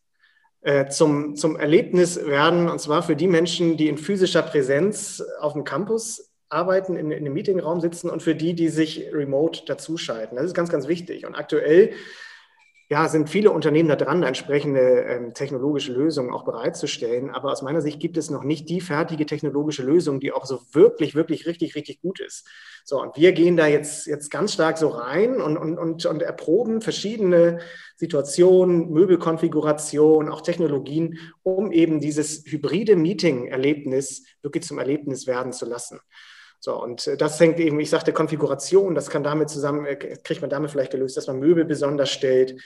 zum, 0.91 1.35
zum 1.35 1.57
Erlebnis 1.57 2.25
werden, 2.25 2.69
und 2.69 2.81
zwar 2.81 3.03
für 3.03 3.17
die 3.17 3.27
Menschen, 3.27 3.77
die 3.77 3.89
in 3.89 3.99
physischer 3.99 4.43
Präsenz 4.43 5.23
auf 5.41 5.55
dem 5.55 5.65
Campus 5.65 6.31
arbeiten, 6.49 6.97
in, 6.97 7.11
in 7.11 7.19
einem 7.19 7.33
Meetingraum 7.33 7.81
sitzen 7.81 8.11
und 8.11 8.23
für 8.23 8.35
die, 8.35 8.55
die 8.55 8.69
sich 8.69 9.09
remote 9.13 9.65
dazuschalten. 9.67 10.37
Das 10.37 10.47
ist 10.47 10.55
ganz, 10.55 10.71
ganz 10.71 10.87
wichtig. 10.87 11.27
Und 11.27 11.35
aktuell 11.35 11.93
ja, 12.93 13.09
sind 13.09 13.31
viele 13.31 13.53
Unternehmen 13.53 13.89
da 13.89 13.97
dran, 13.97 14.23
entsprechende 14.23 14.81
ähm, 14.81 15.33
technologische 15.33 15.95
Lösungen 15.95 16.31
auch 16.31 16.45
bereitzustellen. 16.45 17.31
Aber 17.31 17.51
aus 17.51 17.63
meiner 17.63 17.81
Sicht 17.81 18.01
gibt 18.01 18.19
es 18.19 18.29
noch 18.29 18.45
nicht 18.45 18.69
die 18.69 18.83
fertige 18.83 19.25
technologische 19.25 19.83
Lösung, 19.83 20.21
die 20.21 20.31
auch 20.31 20.45
so 20.45 20.61
wirklich, 20.73 21.15
wirklich 21.15 21.47
richtig, 21.47 21.75
richtig 21.75 22.03
gut 22.03 22.21
ist. 22.21 22.47
So, 22.85 23.01
und 23.01 23.17
wir 23.17 23.33
gehen 23.33 23.57
da 23.57 23.67
jetzt, 23.67 24.07
jetzt 24.07 24.31
ganz 24.31 24.53
stark 24.53 24.77
so 24.77 24.89
rein 24.89 25.41
und, 25.41 25.57
und, 25.57 25.79
und, 25.79 26.05
und 26.05 26.21
erproben 26.21 26.83
verschiedene 26.83 27.61
Situationen, 27.97 28.91
Möbelkonfigurationen, 28.91 30.31
auch 30.31 30.43
Technologien, 30.43 31.19
um 31.43 31.73
eben 31.73 31.99
dieses 31.99 32.45
hybride 32.45 32.97
Meeting-Erlebnis 32.97 34.27
wirklich 34.43 34.65
zum 34.65 34.79
Erlebnis 34.79 35.27
werden 35.27 35.55
zu 35.55 35.65
lassen. 35.65 35.99
So, 36.65 36.81
und 36.81 37.09
äh, 37.09 37.17
das 37.17 37.41
hängt 37.41 37.59
eben, 37.59 37.81
ich 37.81 37.91
sagte 37.91 38.13
Konfiguration, 38.13 38.95
das 38.95 39.11
kann 39.11 39.25
damit 39.25 39.51
zusammen, 39.51 39.85
äh, 39.85 39.97
kriegt 39.97 40.43
man 40.43 40.51
damit 40.51 40.71
vielleicht 40.71 40.93
gelöst, 40.93 41.17
dass 41.17 41.27
man 41.27 41.41
Möbel 41.41 41.65
besonders 41.65 42.11
stellt, 42.11 42.63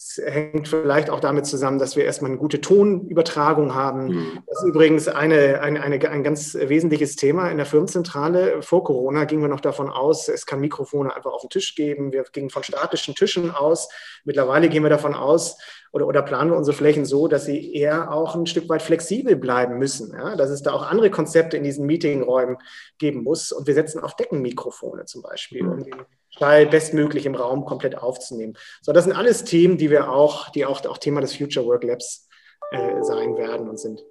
Es 0.00 0.22
hängt 0.24 0.68
vielleicht 0.68 1.10
auch 1.10 1.18
damit 1.18 1.44
zusammen, 1.46 1.80
dass 1.80 1.96
wir 1.96 2.04
erstmal 2.04 2.30
eine 2.30 2.38
gute 2.38 2.60
Tonübertragung 2.60 3.74
haben. 3.74 4.06
Mhm. 4.06 4.38
Das 4.46 4.62
ist 4.62 4.68
übrigens 4.68 5.08
eine, 5.08 5.60
eine, 5.60 5.82
eine, 5.82 6.08
ein 6.08 6.22
ganz 6.22 6.54
wesentliches 6.54 7.16
Thema 7.16 7.50
in 7.50 7.56
der 7.56 7.66
Firmenzentrale. 7.66 8.62
Vor 8.62 8.84
Corona 8.84 9.24
gingen 9.24 9.42
wir 9.42 9.48
noch 9.48 9.60
davon 9.60 9.90
aus, 9.90 10.28
es 10.28 10.46
kann 10.46 10.60
Mikrofone 10.60 11.14
einfach 11.16 11.32
auf 11.32 11.40
den 11.40 11.50
Tisch 11.50 11.74
geben. 11.74 12.12
Wir 12.12 12.22
gingen 12.32 12.48
von 12.48 12.62
statischen 12.62 13.16
Tischen 13.16 13.50
aus. 13.50 13.88
Mittlerweile 14.24 14.68
gehen 14.68 14.84
wir 14.84 14.90
davon 14.90 15.14
aus, 15.14 15.56
oder, 15.90 16.06
oder 16.06 16.22
planen 16.22 16.52
wir 16.52 16.56
unsere 16.56 16.76
Flächen 16.76 17.04
so, 17.04 17.26
dass 17.26 17.46
sie 17.46 17.74
eher 17.74 18.12
auch 18.12 18.36
ein 18.36 18.46
Stück 18.46 18.68
weit 18.68 18.82
flexibel 18.82 19.34
bleiben 19.34 19.78
müssen. 19.78 20.12
Ja? 20.12 20.36
Dass 20.36 20.50
es 20.50 20.62
da 20.62 20.74
auch 20.74 20.82
andere 20.88 21.10
Konzepte 21.10 21.56
in 21.56 21.64
diesen 21.64 21.86
Meetingräumen 21.86 22.58
geben 22.98 23.24
muss. 23.24 23.50
Und 23.50 23.66
wir 23.66 23.74
setzen 23.74 24.00
auf 24.00 24.14
Deckenmikrofone 24.14 25.06
zum 25.06 25.22
Beispiel, 25.22 25.66
um 25.66 25.82
den 25.82 25.96
Schall 26.38 26.66
bestmöglich 26.66 27.26
im 27.26 27.34
Raum 27.34 27.64
komplett 27.64 27.98
aufzunehmen. 27.98 28.54
So, 28.80 28.92
das 28.92 29.04
sind 29.04 29.14
alles 29.14 29.44
Themen, 29.44 29.76
die 29.76 29.90
wir 29.90 30.10
auch, 30.10 30.50
die 30.50 30.64
auch, 30.64 30.84
auch 30.86 30.98
Thema 30.98 31.20
des 31.20 31.36
Future 31.36 31.66
Work 31.66 31.84
Labs 31.84 32.28
äh, 32.70 33.02
sein 33.02 33.36
werden 33.36 33.68
und 33.68 33.78
sind. 33.78 34.02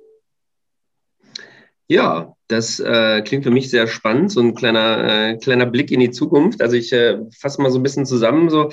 Ja, 1.89 2.35
das 2.49 2.81
äh, 2.81 3.21
klingt 3.21 3.45
für 3.45 3.51
mich 3.51 3.69
sehr 3.69 3.87
spannend, 3.87 4.31
so 4.31 4.41
ein 4.41 4.55
kleiner, 4.55 5.29
äh, 5.29 5.37
kleiner 5.37 5.65
Blick 5.65 5.89
in 5.89 6.01
die 6.01 6.11
Zukunft. 6.11 6.61
Also 6.61 6.75
ich 6.75 6.91
äh, 6.91 7.19
fasse 7.39 7.61
mal 7.61 7.71
so 7.71 7.79
ein 7.79 7.83
bisschen 7.83 8.05
zusammen, 8.05 8.49
so 8.49 8.71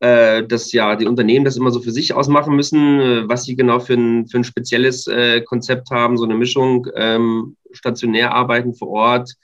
äh, 0.00 0.46
dass 0.46 0.72
ja 0.72 0.96
die 0.96 1.06
Unternehmen 1.06 1.44
das 1.44 1.58
immer 1.58 1.70
so 1.70 1.80
für 1.80 1.90
sich 1.90 2.14
ausmachen 2.14 2.56
müssen, 2.56 3.00
äh, 3.00 3.28
was 3.28 3.44
sie 3.44 3.54
genau 3.54 3.80
für 3.80 3.94
ein, 3.94 4.28
für 4.28 4.38
ein 4.38 4.44
spezielles 4.44 5.08
Konzept 5.44 5.90
haben, 5.90 6.16
so 6.16 6.24
eine 6.24 6.34
Mischung, 6.34 6.86
ähm, 6.96 7.56
stationär 7.72 8.32
arbeiten 8.32 8.74
vor 8.74 8.88
Ort, 8.88 9.34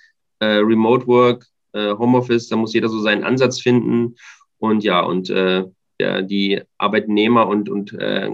Remote 0.43 1.07
Work, 1.07 1.47
äh, 1.73 1.93
Homeoffice, 1.95 2.49
da 2.49 2.57
muss 2.57 2.75
jeder 2.75 2.89
so 2.89 3.01
seinen 3.01 3.25
Ansatz 3.25 3.61
finden 3.61 4.17
und 4.59 4.85
ja, 4.85 5.01
und 5.01 5.31
äh, 5.31 5.65
ja, 5.99 6.23
die 6.23 6.63
Arbeitnehmer 6.79 7.47
und, 7.47 7.69
und 7.69 7.93
äh, 7.93 8.31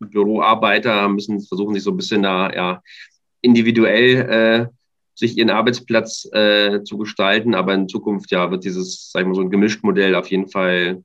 Büroarbeiter 0.00 1.08
müssen 1.08 1.40
versuchen, 1.40 1.74
sich 1.74 1.82
so 1.82 1.90
ein 1.90 1.96
bisschen 1.96 2.22
da 2.22 2.52
ja, 2.52 2.82
individuell 3.40 4.16
äh, 4.30 4.66
sich 5.14 5.36
ihren 5.36 5.50
Arbeitsplatz 5.50 6.28
äh, 6.32 6.82
zu 6.84 6.98
gestalten. 6.98 7.54
Aber 7.54 7.74
in 7.74 7.88
Zukunft 7.88 8.30
ja 8.30 8.50
wird 8.50 8.64
dieses, 8.64 9.10
sag 9.10 9.22
ich 9.22 9.26
mal, 9.26 9.34
so 9.34 9.40
ein 9.40 9.50
gemischt 9.50 9.82
Modell 9.82 10.14
auf 10.14 10.30
jeden 10.30 10.48
Fall 10.48 11.02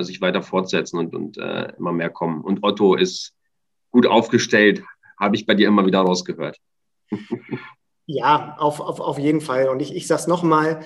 sich 0.00 0.20
weiter 0.20 0.42
fortsetzen 0.42 0.98
und, 0.98 1.14
und 1.14 1.38
immer 1.38 1.92
mehr 1.92 2.10
kommen. 2.10 2.42
Und 2.42 2.62
Otto 2.62 2.96
ist 2.96 3.32
gut 3.90 4.06
aufgestellt, 4.06 4.82
habe 5.18 5.36
ich 5.36 5.46
bei 5.46 5.54
dir 5.54 5.68
immer 5.68 5.86
wieder 5.86 6.00
rausgehört. 6.00 6.58
ja, 8.12 8.56
auf, 8.58 8.80
auf, 8.80 9.00
auf 9.00 9.18
jeden 9.18 9.40
Fall. 9.40 9.68
Und 9.68 9.80
ich, 9.80 9.94
ich 9.94 10.06
sage 10.06 10.22
es 10.22 10.26
nochmal, 10.26 10.80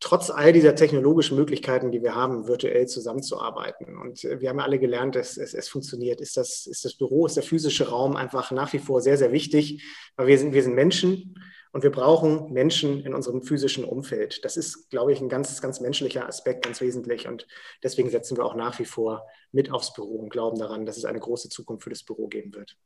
trotz 0.00 0.30
all 0.30 0.52
dieser 0.52 0.74
technologischen 0.74 1.36
Möglichkeiten, 1.36 1.92
die 1.92 2.02
wir 2.02 2.14
haben, 2.14 2.48
virtuell 2.48 2.88
zusammenzuarbeiten. 2.88 3.98
Und 3.98 4.24
äh, 4.24 4.40
wir 4.40 4.48
haben 4.48 4.60
alle 4.60 4.78
gelernt, 4.78 5.14
dass 5.14 5.36
es, 5.36 5.52
es 5.52 5.68
funktioniert. 5.68 6.20
Ist 6.20 6.36
das, 6.36 6.66
ist 6.66 6.84
das 6.84 6.94
Büro, 6.94 7.26
ist 7.26 7.36
der 7.36 7.42
physische 7.42 7.90
Raum 7.90 8.16
einfach 8.16 8.50
nach 8.50 8.72
wie 8.72 8.78
vor 8.78 9.02
sehr, 9.02 9.18
sehr 9.18 9.30
wichtig, 9.30 9.84
weil 10.16 10.26
wir 10.26 10.38
sind, 10.38 10.54
wir 10.54 10.62
sind 10.62 10.74
Menschen 10.74 11.38
und 11.72 11.82
wir 11.82 11.92
brauchen 11.92 12.50
Menschen 12.50 13.04
in 13.04 13.14
unserem 13.14 13.42
physischen 13.42 13.84
Umfeld. 13.84 14.44
Das 14.44 14.56
ist, 14.56 14.88
glaube 14.88 15.12
ich, 15.12 15.20
ein 15.20 15.28
ganz, 15.28 15.60
ganz 15.60 15.80
menschlicher 15.80 16.26
Aspekt, 16.26 16.64
ganz 16.64 16.80
wesentlich. 16.80 17.28
Und 17.28 17.46
deswegen 17.82 18.08
setzen 18.08 18.38
wir 18.38 18.46
auch 18.46 18.56
nach 18.56 18.78
wie 18.78 18.86
vor 18.86 19.26
mit 19.52 19.70
aufs 19.70 19.92
Büro 19.92 20.16
und 20.16 20.30
glauben 20.30 20.58
daran, 20.58 20.86
dass 20.86 20.96
es 20.96 21.04
eine 21.04 21.20
große 21.20 21.50
Zukunft 21.50 21.84
für 21.84 21.90
das 21.90 22.02
Büro 22.02 22.26
geben 22.26 22.54
wird. 22.54 22.76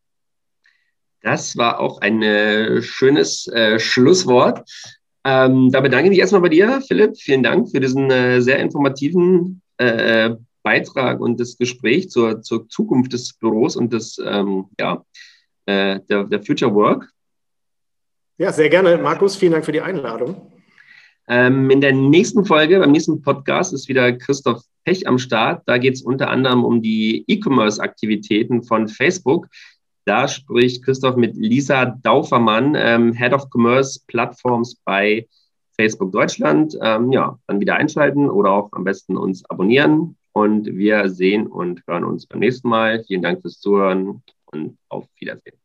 Das 1.24 1.56
war 1.56 1.80
auch 1.80 2.02
ein 2.02 2.22
äh, 2.22 2.82
schönes 2.82 3.48
äh, 3.48 3.78
Schlusswort. 3.78 4.70
Ähm, 5.24 5.70
da 5.72 5.80
bedanke 5.80 6.04
ich 6.04 6.10
mich 6.10 6.18
erstmal 6.18 6.42
bei 6.42 6.50
dir, 6.50 6.82
Philipp. 6.86 7.16
Vielen 7.16 7.42
Dank 7.42 7.70
für 7.70 7.80
diesen 7.80 8.10
äh, 8.10 8.42
sehr 8.42 8.58
informativen 8.58 9.62
äh, 9.78 10.34
Beitrag 10.62 11.20
und 11.20 11.40
das 11.40 11.56
Gespräch 11.56 12.10
zur, 12.10 12.42
zur 12.42 12.68
Zukunft 12.68 13.14
des 13.14 13.32
Büros 13.32 13.74
und 13.74 13.90
des, 13.94 14.20
ähm, 14.22 14.66
ja, 14.78 15.02
äh, 15.64 16.00
der, 16.10 16.24
der 16.24 16.42
Future 16.42 16.74
Work. 16.74 17.10
Ja, 18.36 18.52
sehr 18.52 18.68
gerne, 18.68 18.98
Markus. 18.98 19.34
Vielen 19.34 19.52
Dank 19.52 19.64
für 19.64 19.72
die 19.72 19.80
Einladung. 19.80 20.52
Ähm, 21.26 21.70
in 21.70 21.80
der 21.80 21.94
nächsten 21.94 22.44
Folge, 22.44 22.78
beim 22.80 22.92
nächsten 22.92 23.22
Podcast, 23.22 23.72
ist 23.72 23.88
wieder 23.88 24.12
Christoph 24.12 24.60
Pech 24.84 25.08
am 25.08 25.18
Start. 25.18 25.62
Da 25.64 25.78
geht 25.78 25.94
es 25.94 26.02
unter 26.02 26.28
anderem 26.28 26.64
um 26.64 26.82
die 26.82 27.24
E-Commerce-Aktivitäten 27.28 28.62
von 28.62 28.88
Facebook. 28.88 29.48
Da 30.06 30.28
spricht 30.28 30.84
Christoph 30.84 31.16
mit 31.16 31.34
Lisa 31.36 31.86
Daufermann, 31.86 32.74
ähm, 32.76 33.12
Head 33.14 33.32
of 33.32 33.48
Commerce 33.50 34.00
Platforms 34.06 34.76
bei 34.84 35.26
Facebook 35.76 36.12
Deutschland. 36.12 36.76
Ähm, 36.80 37.10
ja, 37.10 37.38
dann 37.46 37.60
wieder 37.60 37.76
einschalten 37.76 38.28
oder 38.28 38.52
auch 38.52 38.68
am 38.72 38.84
besten 38.84 39.16
uns 39.16 39.44
abonnieren. 39.48 40.16
Und 40.32 40.66
wir 40.66 41.08
sehen 41.08 41.46
und 41.46 41.82
hören 41.86 42.04
uns 42.04 42.26
beim 42.26 42.40
nächsten 42.40 42.68
Mal. 42.68 43.02
Vielen 43.04 43.22
Dank 43.22 43.40
fürs 43.40 43.60
Zuhören 43.60 44.22
und 44.46 44.76
auf 44.88 45.06
Wiedersehen. 45.18 45.63